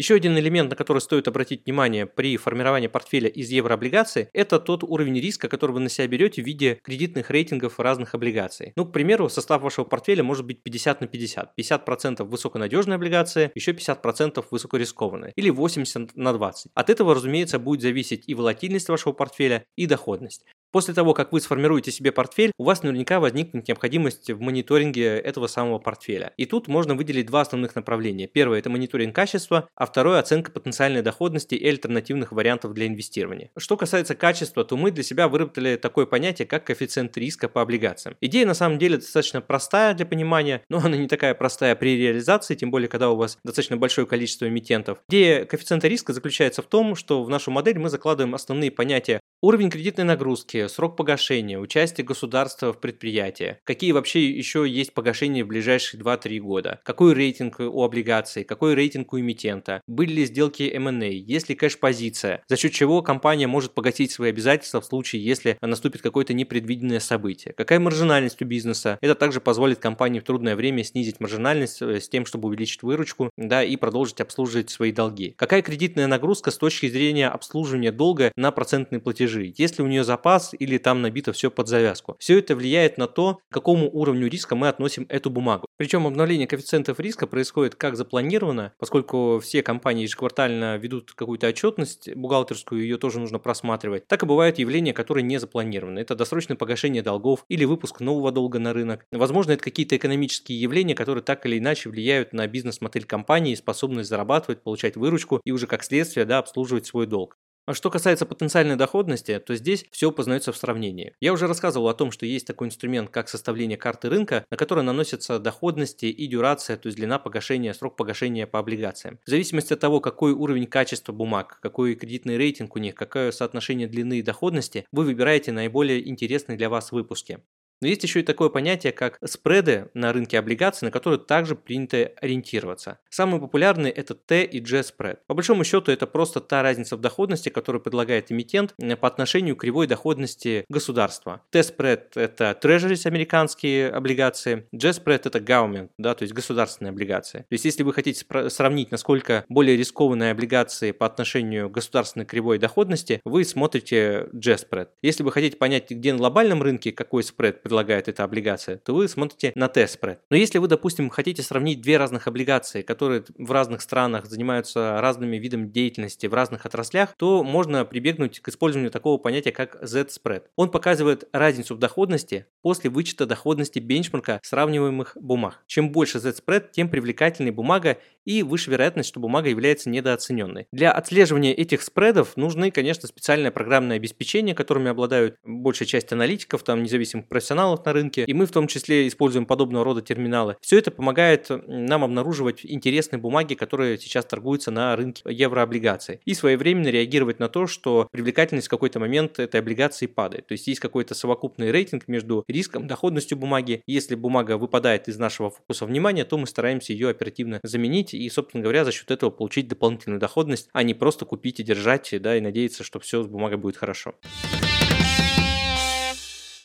Еще 0.00 0.14
один 0.14 0.38
элемент, 0.38 0.70
на 0.70 0.76
который 0.76 1.00
стоит 1.00 1.28
обратить 1.28 1.66
внимание 1.66 2.06
при 2.06 2.38
формировании 2.38 2.86
портфеля 2.86 3.28
из 3.28 3.50
еврооблигаций, 3.50 4.28
это 4.32 4.58
тот 4.58 4.82
уровень 4.82 5.20
риска, 5.20 5.46
который 5.46 5.72
вы 5.72 5.80
на 5.80 5.90
себя 5.90 6.06
берете 6.06 6.42
в 6.42 6.46
виде 6.46 6.78
кредитных 6.82 7.28
рейтингов 7.28 7.78
разных 7.78 8.14
облигаций. 8.14 8.72
Ну, 8.76 8.86
к 8.86 8.92
примеру, 8.92 9.28
состав 9.28 9.60
вашего 9.60 9.84
портфеля 9.84 10.22
может 10.22 10.46
быть 10.46 10.62
50 10.62 11.02
на 11.02 11.06
50. 11.06 11.52
50% 11.54 12.24
высоконадежные 12.24 12.94
облигации, 12.94 13.52
еще 13.54 13.72
50% 13.72 14.42
высокорискованные. 14.50 15.34
Или 15.36 15.50
80 15.50 16.16
на 16.16 16.32
20. 16.32 16.72
От 16.74 16.88
этого, 16.88 17.14
разумеется, 17.14 17.58
будет 17.58 17.82
зависеть 17.82 18.26
и 18.26 18.34
волатильность 18.34 18.88
вашего 18.88 19.12
портфеля, 19.12 19.66
и 19.76 19.84
доходность. 19.84 20.46
После 20.72 20.94
того, 20.94 21.14
как 21.14 21.32
вы 21.32 21.40
сформируете 21.40 21.90
себе 21.90 22.12
портфель, 22.12 22.52
у 22.56 22.62
вас 22.62 22.84
наверняка 22.84 23.18
возникнет 23.18 23.66
необходимость 23.66 24.30
в 24.30 24.40
мониторинге 24.40 25.16
этого 25.16 25.48
самого 25.48 25.80
портфеля. 25.80 26.32
И 26.36 26.46
тут 26.46 26.68
можно 26.68 26.94
выделить 26.94 27.26
два 27.26 27.40
основных 27.40 27.74
направления. 27.74 28.28
Первое– 28.28 28.58
это 28.60 28.70
мониторинг 28.70 29.14
качества, 29.14 29.68
а 29.74 29.86
второе– 29.90 30.18
оценка 30.20 30.50
потенциальной 30.50 31.02
доходности 31.02 31.54
и 31.54 31.68
альтернативных 31.68 32.32
вариантов 32.32 32.72
для 32.72 32.86
инвестирования. 32.86 33.50
Что 33.56 33.76
касается 33.76 34.14
качества, 34.14 34.64
то 34.64 34.76
мы 34.76 34.90
для 34.90 35.02
себя 35.02 35.28
выработали 35.28 35.76
такое 35.76 36.06
понятие, 36.06 36.46
как 36.46 36.64
коэффициент 36.64 37.16
риска 37.16 37.48
по 37.48 37.60
облигациям. 37.62 38.16
Идея 38.20 38.46
на 38.46 38.54
самом 38.54 38.78
деле 38.78 38.96
достаточно 38.96 39.40
простая 39.40 39.94
для 39.94 40.06
понимания, 40.06 40.62
но 40.68 40.78
она 40.78 40.96
не 40.96 41.08
такая 41.08 41.34
простая 41.34 41.74
при 41.74 41.96
реализации, 41.96 42.54
тем 42.54 42.70
более, 42.70 42.88
когда 42.88 43.10
у 43.10 43.16
вас 43.16 43.38
достаточно 43.44 43.76
большое 43.76 44.06
количество 44.06 44.48
эмитентов. 44.48 44.98
Идея 45.08 45.44
коэффициента 45.44 45.88
риска 45.88 46.12
заключается 46.12 46.62
в 46.62 46.66
том, 46.66 46.94
что 46.94 47.22
в 47.22 47.28
нашу 47.28 47.50
модель 47.50 47.78
мы 47.78 47.90
закладываем 47.90 48.34
основные 48.34 48.70
понятия 48.70 49.19
Уровень 49.42 49.70
кредитной 49.70 50.04
нагрузки, 50.04 50.68
срок 50.68 50.96
погашения, 50.96 51.58
участие 51.58 52.06
государства 52.06 52.74
в 52.74 52.78
предприятии, 52.78 53.56
какие 53.64 53.92
вообще 53.92 54.28
еще 54.28 54.68
есть 54.68 54.92
погашения 54.92 55.46
в 55.46 55.46
ближайшие 55.46 55.98
2-3 55.98 56.40
года, 56.40 56.80
какой 56.84 57.14
рейтинг 57.14 57.58
у 57.58 57.82
облигаций, 57.82 58.44
какой 58.44 58.74
рейтинг 58.74 59.14
у 59.14 59.18
эмитента, 59.18 59.80
были 59.86 60.12
ли 60.12 60.26
сделки 60.26 60.64
M&A, 60.64 61.06
есть 61.06 61.48
ли 61.48 61.54
кэш-позиция, 61.54 62.42
за 62.48 62.56
счет 62.58 62.72
чего 62.72 63.00
компания 63.00 63.46
может 63.46 63.72
погасить 63.72 64.10
свои 64.10 64.28
обязательства 64.28 64.82
в 64.82 64.84
случае, 64.84 65.24
если 65.24 65.56
наступит 65.62 66.02
какое-то 66.02 66.34
непредвиденное 66.34 67.00
событие, 67.00 67.54
какая 67.54 67.80
маржинальность 67.80 68.42
у 68.42 68.44
бизнеса, 68.44 68.98
это 69.00 69.14
также 69.14 69.40
позволит 69.40 69.78
компании 69.78 70.20
в 70.20 70.24
трудное 70.24 70.54
время 70.54 70.84
снизить 70.84 71.18
маржинальность 71.18 71.80
э, 71.80 71.98
с 71.98 72.10
тем, 72.10 72.26
чтобы 72.26 72.48
увеличить 72.48 72.82
выручку 72.82 73.30
да, 73.38 73.64
и 73.64 73.76
продолжить 73.76 74.20
обслуживать 74.20 74.68
свои 74.68 74.92
долги. 74.92 75.32
Какая 75.38 75.62
кредитная 75.62 76.08
нагрузка 76.08 76.50
с 76.50 76.58
точки 76.58 76.90
зрения 76.90 77.28
обслуживания 77.28 77.90
долга 77.90 78.32
на 78.36 78.50
процентные 78.50 79.00
платежи 79.00 79.29
платежи, 79.30 79.52
есть 79.56 79.78
ли 79.78 79.84
у 79.84 79.86
нее 79.86 80.04
запас 80.04 80.54
или 80.58 80.78
там 80.78 81.02
набито 81.02 81.32
все 81.32 81.50
под 81.50 81.68
завязку. 81.68 82.16
Все 82.18 82.38
это 82.38 82.56
влияет 82.56 82.98
на 82.98 83.06
то, 83.06 83.38
к 83.50 83.54
какому 83.54 83.90
уровню 83.90 84.28
риска 84.28 84.56
мы 84.56 84.68
относим 84.68 85.06
эту 85.08 85.30
бумагу. 85.30 85.66
Причем 85.76 86.06
обновление 86.06 86.46
коэффициентов 86.46 87.00
риска 87.00 87.26
происходит 87.26 87.74
как 87.74 87.96
запланировано, 87.96 88.72
поскольку 88.78 89.40
все 89.42 89.62
компании 89.62 90.02
ежеквартально 90.02 90.76
ведут 90.76 91.12
какую-то 91.12 91.48
отчетность 91.48 92.14
бухгалтерскую, 92.14 92.82
ее 92.82 92.98
тоже 92.98 93.20
нужно 93.20 93.38
просматривать, 93.38 94.06
так 94.06 94.22
и 94.22 94.26
бывают 94.26 94.58
явления, 94.58 94.92
которые 94.92 95.24
не 95.24 95.38
запланированы. 95.38 96.00
Это 96.00 96.14
досрочное 96.14 96.56
погашение 96.56 97.02
долгов 97.02 97.44
или 97.48 97.64
выпуск 97.64 98.00
нового 98.00 98.32
долга 98.32 98.58
на 98.58 98.72
рынок. 98.72 99.06
Возможно, 99.12 99.52
это 99.52 99.62
какие-то 99.62 99.96
экономические 99.96 100.60
явления, 100.60 100.94
которые 100.94 101.22
так 101.22 101.46
или 101.46 101.58
иначе 101.58 101.88
влияют 101.88 102.32
на 102.32 102.46
бизнес-модель 102.46 103.04
компании, 103.04 103.54
способность 103.54 104.08
зарабатывать, 104.08 104.62
получать 104.62 104.96
выручку 104.96 105.40
и 105.44 105.52
уже 105.52 105.66
как 105.66 105.84
следствие 105.84 106.26
да, 106.26 106.38
обслуживать 106.38 106.86
свой 106.86 107.06
долг. 107.06 107.36
А 107.66 107.74
что 107.74 107.90
касается 107.90 108.26
потенциальной 108.26 108.76
доходности, 108.76 109.38
то 109.38 109.54
здесь 109.54 109.86
все 109.92 110.10
познается 110.10 110.50
в 110.52 110.56
сравнении. 110.56 111.14
Я 111.20 111.32
уже 111.32 111.46
рассказывал 111.46 111.88
о 111.88 111.94
том, 111.94 112.10
что 112.10 112.26
есть 112.26 112.46
такой 112.46 112.66
инструмент, 112.68 113.10
как 113.10 113.28
составление 113.28 113.78
карты 113.78 114.08
рынка, 114.08 114.44
на 114.50 114.56
который 114.56 114.82
наносятся 114.82 115.38
доходности 115.38 116.06
и 116.06 116.26
дюрация, 116.26 116.76
то 116.76 116.86
есть 116.86 116.96
длина 116.96 117.18
погашения, 117.18 117.72
срок 117.72 117.96
погашения 117.96 118.46
по 118.46 118.58
облигациям. 118.58 119.18
В 119.24 119.30
зависимости 119.30 119.72
от 119.72 119.80
того, 119.80 120.00
какой 120.00 120.32
уровень 120.32 120.66
качества 120.66 121.12
бумаг, 121.12 121.58
какой 121.62 121.94
кредитный 121.94 122.36
рейтинг 122.36 122.74
у 122.74 122.78
них, 122.78 122.94
какое 122.94 123.30
соотношение 123.30 123.86
длины 123.86 124.18
и 124.18 124.22
доходности, 124.22 124.86
вы 124.90 125.04
выбираете 125.04 125.52
наиболее 125.52 126.08
интересные 126.08 126.58
для 126.58 126.68
вас 126.68 126.90
выпуски. 126.92 127.40
Но 127.80 127.88
есть 127.88 128.02
еще 128.02 128.20
и 128.20 128.22
такое 128.22 128.48
понятие, 128.48 128.92
как 128.92 129.18
спреды 129.24 129.88
на 129.94 130.12
рынке 130.12 130.38
облигаций, 130.38 130.86
на 130.86 130.92
которые 130.92 131.18
также 131.18 131.54
принято 131.54 132.12
ориентироваться. 132.20 132.98
Самые 133.08 133.40
популярные 133.40 133.92
это 133.92 134.14
T 134.14 134.44
и 134.44 134.60
G 134.60 134.82
спред. 134.82 135.20
По 135.26 135.34
большому 135.34 135.64
счету 135.64 135.90
это 135.90 136.06
просто 136.06 136.40
та 136.40 136.62
разница 136.62 136.96
в 136.96 137.00
доходности, 137.00 137.48
которую 137.48 137.82
предлагает 137.82 138.30
эмитент 138.30 138.74
э, 138.78 138.96
по 138.96 139.08
отношению 139.08 139.56
к 139.56 139.60
кривой 139.60 139.86
доходности 139.86 140.64
государства. 140.68 141.42
T 141.50 141.62
спред 141.62 142.16
это 142.16 142.58
treasuries 142.62 143.06
американские 143.06 143.90
облигации, 143.90 144.66
G 144.72 144.92
спред 144.92 145.26
это 145.26 145.38
government, 145.38 145.90
да, 145.98 146.14
то 146.14 146.22
есть 146.22 146.34
государственные 146.34 146.90
облигации. 146.90 147.40
То 147.40 147.52
есть 147.52 147.64
если 147.64 147.82
вы 147.82 147.92
хотите 147.92 148.24
сравнить, 148.50 148.90
насколько 148.90 149.44
более 149.48 149.76
рискованные 149.76 150.32
облигации 150.32 150.92
по 150.92 151.06
отношению 151.06 151.68
к 151.68 151.72
государственной 151.72 152.26
кривой 152.26 152.58
доходности, 152.58 153.20
вы 153.24 153.44
смотрите 153.44 154.28
G 154.32 154.58
спред. 154.58 154.90
Если 155.02 155.22
вы 155.22 155.32
хотите 155.32 155.56
понять, 155.56 155.90
где 155.90 156.12
на 156.12 156.18
глобальном 156.18 156.62
рынке 156.62 156.92
какой 156.92 157.22
спред 157.22 157.62
предлагает 157.70 158.08
эта 158.08 158.24
облигация, 158.24 158.78
то 158.78 158.92
вы 158.92 159.06
смотрите 159.06 159.52
на 159.54 159.68
T-спред. 159.68 160.18
Но 160.28 160.36
если 160.36 160.58
вы, 160.58 160.66
допустим, 160.66 161.08
хотите 161.08 161.42
сравнить 161.42 161.80
две 161.80 161.98
разных 161.98 162.26
облигации, 162.26 162.82
которые 162.82 163.22
в 163.38 163.52
разных 163.52 163.80
странах 163.80 164.26
занимаются 164.26 165.00
разными 165.00 165.36
видами 165.36 165.68
деятельности 165.68 166.26
в 166.26 166.34
разных 166.34 166.66
отраслях, 166.66 167.14
то 167.16 167.44
можно 167.44 167.84
прибегнуть 167.84 168.40
к 168.40 168.48
использованию 168.48 168.90
такого 168.90 169.18
понятия, 169.18 169.52
как 169.52 169.78
Z-спред. 169.82 170.50
Он 170.56 170.68
показывает 170.68 171.28
разницу 171.32 171.76
в 171.76 171.78
доходности 171.78 172.46
после 172.60 172.90
вычета 172.90 173.24
доходности 173.24 173.78
бенчмарка 173.78 174.40
сравниваемых 174.42 175.16
бумаг. 175.20 175.62
Чем 175.68 175.92
больше 175.92 176.18
Z-спред, 176.18 176.72
тем 176.72 176.88
привлекательнее 176.88 177.52
бумага 177.52 177.98
и 178.24 178.42
выше 178.42 178.72
вероятность, 178.72 179.08
что 179.08 179.20
бумага 179.20 179.48
является 179.48 179.90
недооцененной. 179.90 180.66
Для 180.72 180.90
отслеживания 180.90 181.54
этих 181.54 181.82
спредов 181.82 182.36
нужны, 182.36 182.72
конечно, 182.72 183.06
специальное 183.06 183.52
программное 183.52 183.96
обеспечение, 183.96 184.56
которыми 184.56 184.90
обладают 184.90 185.36
большая 185.44 185.86
часть 185.86 186.12
аналитиков, 186.12 186.64
там 186.64 186.82
независимых 186.82 187.28
профессионалов, 187.28 187.59
профессионалов 187.60 187.84
на 187.84 187.92
рынке, 187.92 188.24
и 188.24 188.32
мы 188.32 188.46
в 188.46 188.50
том 188.50 188.66
числе 188.66 189.06
используем 189.06 189.46
подобного 189.46 189.84
рода 189.84 190.00
терминалы. 190.00 190.56
Все 190.60 190.78
это 190.78 190.90
помогает 190.90 191.48
нам 191.66 192.04
обнаруживать 192.04 192.60
интересные 192.62 193.20
бумаги, 193.20 193.54
которые 193.54 193.98
сейчас 193.98 194.24
торгуются 194.24 194.70
на 194.70 194.96
рынке 194.96 195.22
еврооблигаций, 195.26 196.20
и 196.24 196.34
своевременно 196.34 196.88
реагировать 196.88 197.38
на 197.38 197.48
то, 197.48 197.66
что 197.66 198.08
привлекательность 198.10 198.68
в 198.68 198.70
какой-то 198.70 198.98
момент 198.98 199.38
этой 199.38 199.60
облигации 199.60 200.06
падает. 200.06 200.46
То 200.46 200.52
есть 200.52 200.66
есть 200.66 200.80
какой-то 200.80 201.14
совокупный 201.14 201.70
рейтинг 201.70 202.08
между 202.08 202.44
риском, 202.48 202.86
доходностью 202.86 203.36
бумаги. 203.36 203.82
Если 203.86 204.14
бумага 204.14 204.56
выпадает 204.56 205.08
из 205.08 205.18
нашего 205.18 205.50
фокуса 205.50 205.84
внимания, 205.86 206.24
то 206.24 206.38
мы 206.38 206.46
стараемся 206.46 206.92
ее 206.92 207.10
оперативно 207.10 207.60
заменить 207.62 208.14
и, 208.14 208.28
собственно 208.30 208.62
говоря, 208.62 208.84
за 208.84 208.92
счет 208.92 209.10
этого 209.10 209.30
получить 209.30 209.68
дополнительную 209.68 210.20
доходность, 210.20 210.68
а 210.72 210.82
не 210.82 210.94
просто 210.94 211.24
купить 211.24 211.60
и 211.60 211.62
держать, 211.62 212.14
да, 212.20 212.36
и 212.36 212.40
надеяться, 212.40 212.84
что 212.84 213.00
все 213.00 213.22
с 213.22 213.26
бумагой 213.26 213.58
будет 213.58 213.76
хорошо. 213.76 214.14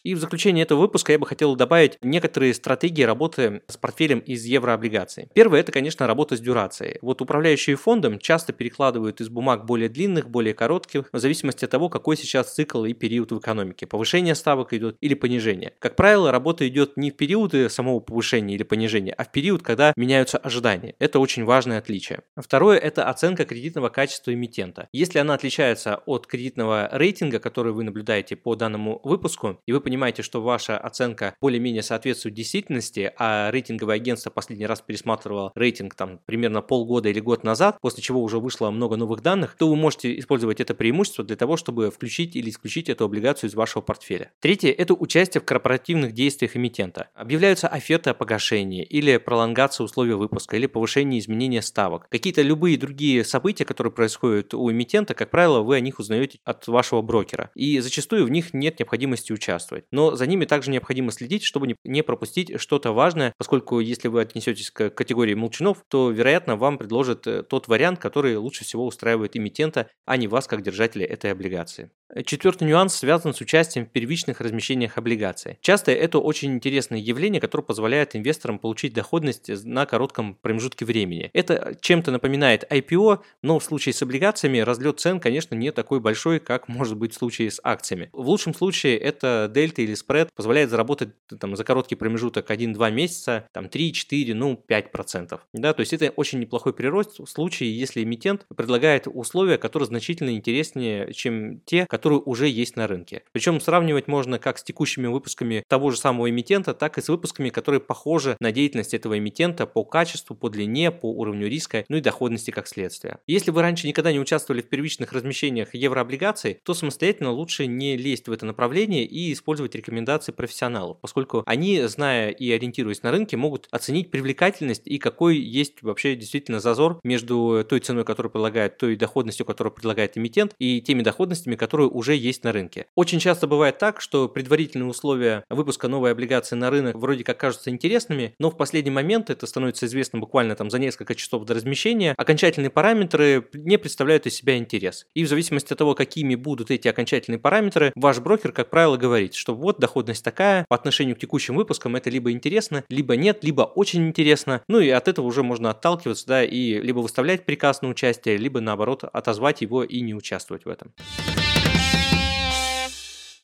И 0.06 0.13
в 0.13 0.20
заключение 0.20 0.62
этого 0.62 0.82
выпуска 0.82 1.13
я 1.13 1.18
бы 1.18 1.26
хотел 1.26 1.56
добавить 1.56 1.98
некоторые 2.04 2.54
стратегии 2.54 3.02
работы 3.02 3.63
с 3.68 3.76
портфелем 3.76 4.20
из 4.20 4.46
еврооблигаций. 4.46 5.30
Первое– 5.34 5.60
это, 5.62 5.72
конечно, 5.72 6.06
работа 6.06 6.38
с 6.38 6.39
дюрацией. 6.39 7.00
Вот 7.02 7.24
управляющие 7.24 7.76
фондом 7.76 8.20
часто 8.20 8.54
перекладывают 8.54 9.20
из 9.20 9.30
бумаг 9.30 9.65
более 9.65 9.89
длинных, 9.89 10.30
более 10.30 10.54
коротких, 10.54 11.10
в 11.12 11.18
зависимости 11.18 11.65
от 11.65 11.72
того, 11.72 11.89
какой 11.89 12.18
сейчас 12.18 12.54
цикл 12.54 12.86
и 12.86 12.94
период 12.94 13.32
в 13.32 13.39
экономике. 13.39 13.88
Повышение 13.88 14.36
ставок 14.36 14.74
идет 14.74 14.96
или 15.02 15.15
понижение. 15.15 15.74
Как 15.80 15.96
правило, 15.96 16.32
работа 16.32 16.68
идет 16.68 16.98
не 16.98 17.10
в 17.10 17.15
периоды 17.15 17.68
самого 17.72 18.00
повышения 18.00 18.54
или 18.54 18.63
понижения, 18.63 19.13
а 19.13 19.24
в 19.24 19.32
период, 19.32 19.63
когда 19.63 19.91
меняются 19.96 20.38
ожидания. 20.38 20.94
Это 21.00 21.18
очень 21.18 21.46
важное 21.46 21.80
отличие. 21.80 22.20
Второе– 22.38 22.78
это 22.80 23.10
оценка 23.10 23.44
кредитного 23.44 23.89
качества 23.89 24.32
эмитента. 24.32 24.88
Если 24.94 25.18
она 25.18 25.34
отличается 25.34 26.04
от 26.06 26.28
кредитного 26.28 26.89
рейтинга, 26.91 27.39
который 27.39 27.74
вы 27.74 27.84
наблюдаете 27.84 28.36
по 28.36 28.54
данному 28.54 29.02
выпуску, 29.04 29.60
и 29.65 29.72
вы 29.72 29.82
понимаете, 29.82 29.94
понимаете, 29.95 30.23
что 30.23 30.41
ваша 30.41 30.77
оценка 30.77 31.36
более-менее 31.39 31.81
соответствует 31.81 32.36
действительности, 32.36 33.13
а 33.17 33.49
рейтинговое 33.49 33.95
агентство 33.95 34.29
последний 34.29 34.65
раз 34.65 34.81
пересматривало 34.81 35.53
рейтинг 35.55 35.95
там 35.95 36.19
примерно 36.25 36.62
полгода 36.62 37.08
или 37.08 37.21
год 37.21 37.45
назад, 37.45 37.77
после 37.79 38.03
чего 38.03 38.21
уже 38.21 38.39
вышло 38.39 38.69
много 38.71 38.97
новых 38.97 39.21
данных, 39.21 39.55
то 39.58 39.69
вы 39.69 39.77
можете 39.77 40.19
использовать 40.19 40.60
это 40.60 40.73
преимущество 40.73 41.23
для 41.23 41.38
того, 41.38 41.55
чтобы 41.55 41.91
включить 41.91 42.36
или 42.36 42.49
исключить 42.49 42.89
эту 42.89 43.05
облигацию 43.05 43.49
из 43.49 43.55
вашего 43.55 43.81
портфеля. 43.81 44.34
Третье– 44.41 44.69
это 44.77 44.93
участие 44.93 45.39
в 45.39 45.45
корпоративных 45.45 46.12
действиях 46.12 46.58
эмитента. 46.58 47.08
Объявляются 47.15 47.69
оферты 47.69 48.10
о 48.10 48.13
погашении 48.13 48.84
или 48.84 49.15
пролонгация 49.15 49.86
условий 49.86 50.15
выпуска 50.15 50.58
или 50.58 50.65
повышение 50.65 51.21
изменения 51.21 51.62
ставок. 51.62 52.10
Какие-то 52.10 52.41
любые 52.41 52.77
другие 52.77 53.23
события, 53.23 53.63
которые 53.63 53.93
происходят 53.93 54.53
у 54.53 54.69
эмитента, 54.69 55.13
как 55.13 55.31
правило, 55.31 55.62
вы 55.62 55.77
о 55.77 55.79
них 55.79 55.99
узнаете 55.99 56.39
от 56.43 56.67
вашего 56.67 57.01
брокера. 57.01 57.49
И 57.55 57.79
зачастую 57.79 58.25
в 58.25 58.29
них 58.29 58.53
нет 58.53 58.79
необходимости 58.79 59.31
участвовать 59.31 59.85
но 59.91 60.15
за 60.15 60.26
ними 60.28 60.45
также 60.45 60.71
необходимо 60.71 61.12
следить, 61.12 61.43
чтобы 61.43 61.76
не 61.84 62.02
пропустить 62.04 62.60
что-то 62.60 62.91
важное, 62.91 63.34
поскольку 63.38 63.80
если 63.80 64.08
вы 64.08 64.21
отнесетесь 64.21 64.71
к 64.71 64.89
категории 64.89 65.34
молчунов, 65.34 65.84
то, 65.88 66.12
вероятно, 66.12 66.56
вам 66.56 66.78
предложат 66.78 67.28
э, 67.28 67.43
тот 67.43 67.67
вариант, 67.67 68.00
который 68.00 68.36
лучше 68.38 68.63
всего 68.63 68.86
устраивает 68.86 69.36
эмитента, 69.38 69.89
а 70.06 70.17
не 70.17 70.28
вас 70.28 70.48
как 70.48 70.62
держателя 70.62 71.06
этой 71.06 71.32
облигации. 71.32 71.91
Четвертый 72.26 72.68
нюанс 72.68 72.96
связан 72.96 73.34
с 73.34 73.41
участием 73.41 73.86
в 73.88 73.89
первичных 73.89 74.39
размещениях 74.39 74.98
облигаций. 74.98 75.58
Часто 75.62 75.91
это 75.91 76.20
очень 76.20 76.54
интересное 76.54 77.00
явление, 77.00 77.41
которое 77.41 77.63
позволяет 77.63 78.15
инвесторам 78.15 78.60
получить 78.60 78.94
доходность 78.94 79.50
на 79.65 79.86
коротком 79.88 80.36
промежутке 80.36 80.86
времени. 80.86 81.32
Это 81.34 81.76
чем-то 81.82 82.12
напоминает 82.12 82.63
IPO, 82.72 83.22
но 83.41 83.58
в 83.58 83.63
случае 83.63 83.94
с 83.94 84.02
облигациями 84.04 84.60
разлет 84.60 85.00
цен, 85.00 85.20
конечно, 85.20 85.56
не 85.56 85.72
такой 85.72 86.00
большой, 86.00 86.39
как 86.39 86.68
может 86.68 86.96
быть 86.96 87.13
в 87.13 87.18
случае 87.18 87.50
с 87.50 87.60
акциями. 87.63 88.10
В 88.13 88.30
лучшем 88.30 88.54
случае 88.54 88.98
это 88.98 89.52
дельта 89.54 89.82
или 89.82 89.96
спред 89.96 90.30
позволяет 90.36 90.70
заработать 90.70 91.10
там, 91.39 91.56
за 91.56 91.63
короткий 91.63 91.96
промежуток 91.96 92.52
1-2 92.52 92.91
месяца 92.91 93.48
там 93.52 93.65
3-4, 93.65 94.34
ну 94.36 94.63
5%. 94.68 95.39
Да, 95.54 95.74
то 95.74 95.80
есть 95.80 95.94
это 95.94 96.12
очень 96.12 96.39
неплохой 96.39 96.74
прирост 96.74 97.20
в 97.20 97.26
случае, 97.26 97.78
если 97.78 98.04
эмитент 98.04 98.46
предлагает 98.56 99.08
условия, 99.12 99.58
которые 99.58 99.88
значительно 99.88 100.36
интереснее, 100.36 101.12
чем 101.13 101.62
те, 101.62 101.88
которые 101.95 102.19
уже 102.19 102.49
есть 102.49 102.75
на 102.75 102.88
рынке. 102.88 103.23
Причем 103.31 103.62
сравнивать 103.62 104.10
можно 104.10 104.38
как 104.38 104.58
с 104.58 104.63
текущими 104.63 105.08
выпусками 105.08 105.63
того 105.69 105.91
же 105.91 105.97
самого 105.97 106.29
эмитента, 106.29 106.73
так 106.73 106.97
и 106.97 107.01
с 107.01 107.08
выпусками, 107.08 107.49
которые 107.49 107.79
похожи 107.79 108.36
на 108.41 108.51
деятельность 108.51 108.93
этого 108.93 109.17
эмитента 109.17 109.65
по 109.65 109.86
качеству, 109.86 110.36
по 110.36 110.49
длине, 110.49 110.91
по 110.91 111.10
уровню 111.10 111.47
риска, 111.47 111.86
ну 111.88 111.95
и 111.95 112.01
доходности 112.01 112.51
как 112.51 112.67
следствие. 112.67 113.19
Если 113.27 113.49
вы 113.51 113.62
раньше 113.62 113.88
никогда 113.88 114.12
не 114.12 114.19
участвовали 114.19 114.62
в 114.62 114.67
первичных 114.67 115.13
размещениях 115.13 115.73
еврооблигаций, 115.73 116.60
то 116.63 116.73
самостоятельно 116.73 117.31
лучше 117.31 117.65
не 117.65 117.95
лезть 117.95 118.27
в 118.27 118.31
это 118.34 118.45
направление 118.45 119.05
и 119.05 119.31
использовать 119.31 119.73
рекомендации 119.73 120.34
профессионалов, 120.34 120.97
поскольку 120.99 121.43
они, 121.45 121.81
зная 121.84 122.31
и 122.31 122.51
ориентируясь 122.51 123.03
на 123.03 123.12
рынке, 123.12 123.38
могут 123.38 123.69
оценить 123.71 124.12
привлекательность 124.12 124.84
и 124.86 124.97
какой 124.97 125.38
есть 125.38 125.81
вообще 125.81 126.15
действительно 126.15 126.60
зазор 126.60 126.99
между 127.03 127.65
той 127.67 127.79
ценой, 127.79 128.03
которую 128.03 128.31
предлагает, 128.31 128.77
той 128.77 128.97
доходностью, 128.97 129.45
которую 129.45 129.73
предлагает 129.73 130.17
эмитент, 130.17 130.53
и 130.60 130.81
теми 130.81 131.01
доходностями, 131.01 131.55
которые 131.55 131.85
которые 131.86 131.89
уже 131.89 132.15
есть 132.15 132.43
на 132.43 132.52
рынке. 132.52 132.88
Очень 132.95 133.19
часто 133.19 133.48
бывает 133.48 133.78
так, 133.78 134.02
что 134.02 134.28
предварительные 134.28 134.88
условия 134.88 135.43
выпуска 135.50 135.88
новой 135.88 136.12
облигации 136.12 136.56
на 136.56 136.69
рынок 136.69 136.95
вроде 136.95 137.24
как 137.24 137.38
кажутся 137.38 137.69
интересными, 137.69 138.34
но 138.39 138.50
в 138.50 138.58
последний 138.58 138.91
момент, 138.91 139.30
это 139.30 139.48
становится 139.48 139.86
известно 139.86 140.19
буквально 140.19 140.56
там 140.56 140.69
за 140.69 140.80
несколько 140.80 141.15
часов 141.15 141.45
до 141.45 141.54
размещения, 141.54 142.13
окончательные 142.17 142.69
параметры 142.69 143.48
не 143.54 143.78
представляют 143.78 144.26
из 144.26 144.36
себя 144.36 144.58
интерес. 144.58 145.06
И 145.15 145.24
в 145.24 145.28
зависимости 145.28 145.74
от 145.74 145.80
того, 145.80 145.95
какими 145.95 146.36
будут 146.36 146.71
эти 146.71 146.88
окончательные 146.88 147.39
параметры, 147.39 147.91
ваш 147.95 148.19
брокер, 148.19 148.52
как 148.52 148.69
правило, 148.69 148.98
говорит, 148.98 149.34
что 149.36 149.54
вот 149.54 149.80
доходность 149.80 150.24
такая, 150.24 150.65
по 150.69 150.76
отношению 150.76 151.15
к 151.15 151.19
текущим 151.19 151.56
выпускам 151.56 151.95
это 151.95 152.10
либо 152.10 152.32
интересно, 152.32 152.84
либо 152.89 153.15
нет, 153.15 153.43
либо 153.43 153.62
очень 153.62 154.08
интересно. 154.08 154.62
Ну 154.67 154.80
и 154.80 154.89
от 154.89 155.08
этого 155.08 155.26
уже 155.26 155.43
можно 155.43 155.69
отталкиваться, 155.69 156.28
да, 156.28 156.43
и 156.43 156.80
либо 156.80 157.00
выставлять 157.00 157.45
приказ 157.45 157.82
на 157.82 157.89
участие, 157.89 158.38
либо 158.38 158.60
наоборот 158.60 159.04
отозвать 159.04 159.62
его 159.62 159.84
и 159.84 160.02
не 160.02 160.13
участвовать 160.13 160.65
в 160.65 160.69
этом. 160.69 160.93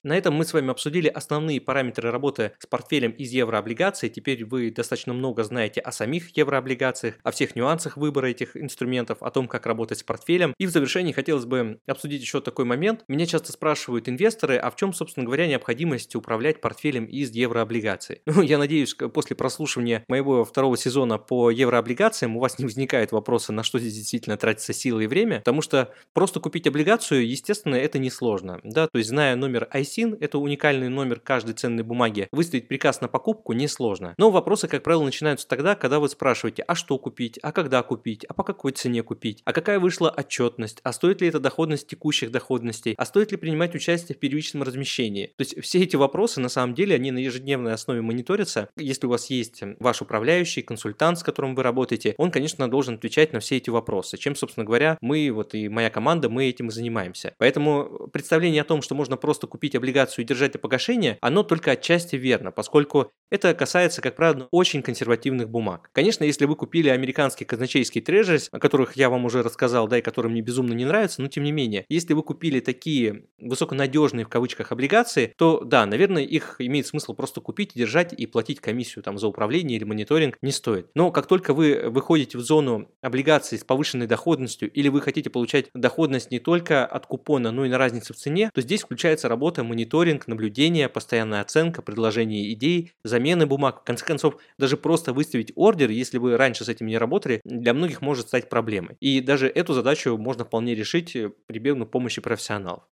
На 0.03 0.17
этом 0.17 0.33
мы 0.33 0.45
с 0.45 0.53
вами 0.53 0.71
обсудили 0.71 1.07
основные 1.07 1.61
параметры 1.61 2.09
работы 2.09 2.53
с 2.57 2.65
портфелем 2.65 3.11
из 3.11 3.31
еврооблигаций. 3.31 4.09
Теперь 4.09 4.43
вы 4.45 4.71
достаточно 4.71 5.13
много 5.13 5.43
знаете 5.43 5.79
о 5.79 5.91
самих 5.91 6.35
еврооблигациях, 6.35 7.15
о 7.21 7.29
всех 7.29 7.55
нюансах 7.55 7.97
выбора 7.97 8.27
этих 8.27 8.57
инструментов, 8.57 9.21
о 9.21 9.29
том, 9.29 9.47
как 9.47 9.67
работать 9.67 9.99
с 9.99 10.03
портфелем. 10.03 10.55
И 10.57 10.65
в 10.65 10.71
завершении 10.71 11.11
хотелось 11.11 11.45
бы 11.45 11.79
обсудить 11.85 12.21
еще 12.21 12.41
такой 12.41 12.65
момент. 12.65 13.03
Меня 13.07 13.27
часто 13.27 13.51
спрашивают 13.51 14.09
инвесторы, 14.09 14.57
а 14.57 14.71
в 14.71 14.75
чем, 14.75 14.91
собственно 14.91 15.23
говоря, 15.23 15.45
необходимость 15.45 16.15
управлять 16.15 16.61
портфелем 16.61 17.05
из 17.05 17.29
еврооблигаций? 17.31 18.21
Ну, 18.31 18.41
я 18.41 18.57
надеюсь, 18.57 18.95
после 18.95 19.35
прослушивания 19.35 20.03
моего 20.07 20.45
второго 20.45 20.77
сезона 20.77 21.17
по 21.17 21.51
еврооблигациям 21.51 22.37
у 22.37 22.39
вас 22.39 22.57
не 22.57 22.65
возникает 22.65 23.11
вопроса, 23.11 23.51
на 23.51 23.61
что 23.61 23.77
здесь 23.77 23.93
действительно 23.93 24.37
тратится 24.37 24.73
силы 24.73 25.03
и 25.03 25.07
время, 25.07 25.39
потому 25.39 25.61
что 25.61 25.93
просто 26.13 26.39
купить 26.39 26.65
облигацию, 26.65 27.27
естественно, 27.27 27.75
это 27.75 27.99
несложно. 27.99 28.61
Да? 28.63 28.87
То 28.87 28.97
есть, 28.97 29.09
зная 29.09 29.35
номер 29.35 29.67
IC 29.71 29.90
ISIN, 29.91 30.17
это 30.19 30.37
уникальный 30.37 30.89
номер 30.89 31.19
каждой 31.19 31.53
ценной 31.53 31.83
бумаги, 31.83 32.27
выставить 32.31 32.67
приказ 32.67 33.01
на 33.01 33.07
покупку 33.07 33.53
несложно. 33.53 34.13
Но 34.17 34.31
вопросы, 34.31 34.67
как 34.67 34.83
правило, 34.83 35.03
начинаются 35.03 35.47
тогда, 35.47 35.75
когда 35.75 35.99
вы 35.99 36.09
спрашиваете, 36.09 36.63
а 36.63 36.75
что 36.75 36.97
купить, 36.97 37.39
а 37.41 37.51
когда 37.51 37.81
купить, 37.83 38.25
а 38.25 38.33
по 38.33 38.43
какой 38.43 38.71
цене 38.71 39.03
купить, 39.03 39.41
а 39.45 39.53
какая 39.53 39.79
вышла 39.79 40.09
отчетность, 40.09 40.79
а 40.83 40.93
стоит 40.93 41.21
ли 41.21 41.27
это 41.27 41.39
доходность 41.39 41.87
текущих 41.87 42.31
доходностей, 42.31 42.93
а 42.97 43.05
стоит 43.05 43.31
ли 43.31 43.37
принимать 43.37 43.75
участие 43.75 44.15
в 44.15 44.19
первичном 44.19 44.63
размещении. 44.63 45.27
То 45.37 45.41
есть 45.41 45.61
все 45.61 45.79
эти 45.79 45.95
вопросы, 45.95 46.39
на 46.39 46.49
самом 46.49 46.73
деле, 46.75 46.95
они 46.95 47.11
на 47.11 47.19
ежедневной 47.19 47.73
основе 47.73 48.01
мониторятся. 48.01 48.69
Если 48.77 49.07
у 49.07 49.09
вас 49.09 49.29
есть 49.29 49.61
ваш 49.79 50.01
управляющий, 50.01 50.61
консультант, 50.61 51.19
с 51.19 51.23
которым 51.23 51.55
вы 51.55 51.63
работаете, 51.63 52.15
он, 52.17 52.31
конечно, 52.31 52.69
должен 52.69 52.95
отвечать 52.95 53.33
на 53.33 53.39
все 53.39 53.57
эти 53.57 53.69
вопросы. 53.69 54.17
Чем, 54.17 54.35
собственно 54.35 54.65
говоря, 54.65 54.97
мы, 55.01 55.31
вот 55.31 55.53
и 55.53 55.69
моя 55.69 55.89
команда, 55.89 56.29
мы 56.29 56.45
этим 56.45 56.67
и 56.67 56.71
занимаемся. 56.71 57.33
Поэтому 57.37 58.09
представление 58.11 58.61
о 58.61 58.65
том, 58.65 58.81
что 58.81 58.95
можно 58.95 59.17
просто 59.17 59.47
купить 59.47 59.75
облигацию 59.81 60.23
и 60.23 60.27
держать 60.27 60.53
до 60.53 60.59
погашения, 60.59 61.17
оно 61.21 61.43
только 61.43 61.71
отчасти 61.71 62.15
верно, 62.15 62.51
поскольку 62.51 63.11
это 63.31 63.53
касается, 63.53 64.01
как 64.01 64.15
правило, 64.17 64.47
очень 64.51 64.81
консервативных 64.81 65.49
бумаг. 65.49 65.89
Конечно, 65.93 66.25
если 66.25 66.45
вы 66.45 66.55
купили 66.55 66.89
американские 66.89 67.47
казначейские 67.47 68.03
трежерис, 68.03 68.49
о 68.51 68.59
которых 68.59 68.97
я 68.97 69.09
вам 69.09 69.23
уже 69.25 69.41
рассказал, 69.41 69.87
да, 69.87 69.99
и 69.99 70.01
которые 70.01 70.31
мне 70.31 70.41
безумно 70.41 70.73
не 70.73 70.83
нравятся, 70.83 71.21
но 71.21 71.29
тем 71.29 71.43
не 71.43 71.53
менее, 71.53 71.85
если 71.87 72.13
вы 72.13 72.23
купили 72.23 72.59
такие 72.59 73.23
высоконадежные 73.39 74.25
в 74.25 74.29
кавычках 74.29 74.73
облигации, 74.73 75.33
то 75.37 75.61
да, 75.63 75.85
наверное, 75.85 76.23
их 76.23 76.57
имеет 76.59 76.87
смысл 76.87 77.13
просто 77.13 77.39
купить, 77.39 77.71
держать 77.73 78.13
и 78.13 78.25
платить 78.25 78.59
комиссию 78.59 79.01
там 79.03 79.17
за 79.17 79.27
управление 79.27 79.77
или 79.77 79.85
мониторинг 79.85 80.37
не 80.41 80.51
стоит. 80.51 80.87
Но 80.93 81.11
как 81.11 81.27
только 81.27 81.53
вы 81.53 81.89
выходите 81.89 82.37
в 82.37 82.41
зону 82.41 82.91
облигаций 83.01 83.57
с 83.57 83.63
повышенной 83.63 84.07
доходностью 84.07 84.69
или 84.69 84.89
вы 84.89 84.99
хотите 84.99 85.29
получать 85.29 85.69
доходность 85.73 86.31
не 86.31 86.39
только 86.39 86.85
от 86.85 87.05
купона, 87.05 87.51
но 87.51 87.65
и 87.65 87.69
на 87.69 87.77
разнице 87.77 88.13
в 88.13 88.17
цене, 88.17 88.51
то 88.53 88.61
здесь 88.61 88.81
включается 88.81 89.29
работа 89.29 89.63
мониторинг, 89.71 90.27
наблюдение, 90.27 90.89
постоянная 90.89 91.41
оценка, 91.41 91.81
предложение 91.81 92.51
идей, 92.53 92.93
замены 93.03 93.45
бумаг. 93.47 93.81
В 93.81 93.83
конце 93.85 94.05
концов, 94.05 94.37
даже 94.57 94.77
просто 94.77 95.13
выставить 95.13 95.51
ордер, 95.55 95.89
если 95.89 96.17
вы 96.19 96.37
раньше 96.37 96.65
с 96.65 96.69
этим 96.69 96.87
не 96.87 96.97
работали, 96.97 97.41
для 97.45 97.73
многих 97.73 98.01
может 98.01 98.27
стать 98.27 98.49
проблемой. 98.49 98.97
И 98.99 99.21
даже 99.21 99.47
эту 99.47 99.73
задачу 99.73 100.17
можно 100.17 100.45
вполне 100.45 100.75
решить, 100.75 101.15
э, 101.15 101.31
прибегнув 101.47 101.87
к 101.89 101.91
помощи 101.91 102.21
профессионалов. 102.21 102.83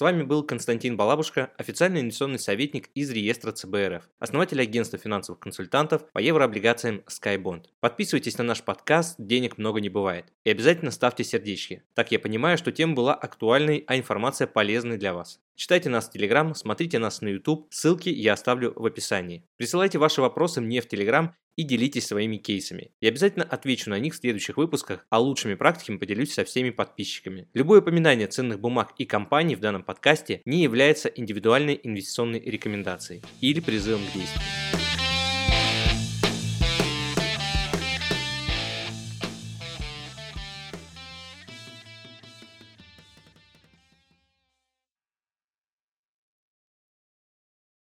С 0.00 0.02
вами 0.02 0.22
был 0.22 0.42
Константин 0.42 0.96
Балабушка, 0.96 1.52
официальный 1.58 2.00
инвестиционный 2.00 2.38
советник 2.38 2.88
из 2.94 3.10
реестра 3.10 3.52
ЦБРФ, 3.52 4.08
основатель 4.18 4.58
агентства 4.58 4.98
финансовых 4.98 5.40
консультантов 5.40 6.10
по 6.12 6.20
еврооблигациям 6.20 7.02
SkyBond. 7.06 7.64
Подписывайтесь 7.80 8.38
на 8.38 8.44
наш 8.44 8.62
подкаст 8.62 9.16
«Денег 9.18 9.58
много 9.58 9.82
не 9.82 9.90
бывает» 9.90 10.32
и 10.44 10.50
обязательно 10.50 10.90
ставьте 10.90 11.22
сердечки. 11.22 11.82
Так 11.92 12.12
я 12.12 12.18
понимаю, 12.18 12.56
что 12.56 12.72
тема 12.72 12.94
была 12.94 13.12
актуальной, 13.12 13.84
а 13.86 13.98
информация 13.98 14.46
полезной 14.46 14.96
для 14.96 15.12
вас. 15.12 15.38
Читайте 15.54 15.90
нас 15.90 16.08
в 16.08 16.12
Телеграм, 16.12 16.54
смотрите 16.54 16.98
нас 16.98 17.20
на 17.20 17.28
YouTube, 17.28 17.66
ссылки 17.68 18.08
я 18.08 18.32
оставлю 18.32 18.72
в 18.74 18.86
описании. 18.86 19.44
Присылайте 19.58 19.98
ваши 19.98 20.22
вопросы 20.22 20.62
мне 20.62 20.80
в 20.80 20.88
Телеграм 20.88 21.34
и 21.60 21.62
делитесь 21.62 22.06
своими 22.06 22.38
кейсами. 22.38 22.90
Я 23.02 23.10
обязательно 23.10 23.44
отвечу 23.44 23.90
на 23.90 23.98
них 23.98 24.14
в 24.14 24.16
следующих 24.16 24.56
выпусках, 24.56 25.04
а 25.10 25.20
лучшими 25.20 25.54
практиками 25.54 25.98
поделюсь 25.98 26.32
со 26.32 26.44
всеми 26.44 26.70
подписчиками. 26.70 27.48
Любое 27.52 27.82
упоминание 27.82 28.28
ценных 28.28 28.60
бумаг 28.60 28.94
и 28.96 29.04
компаний 29.04 29.56
в 29.56 29.60
данном 29.60 29.82
подкасте 29.82 30.40
не 30.46 30.62
является 30.62 31.08
индивидуальной 31.08 31.78
инвестиционной 31.82 32.40
рекомендацией 32.40 33.22
или 33.42 33.60
призывом 33.60 34.00
к 34.06 34.14
действию. 34.14 34.69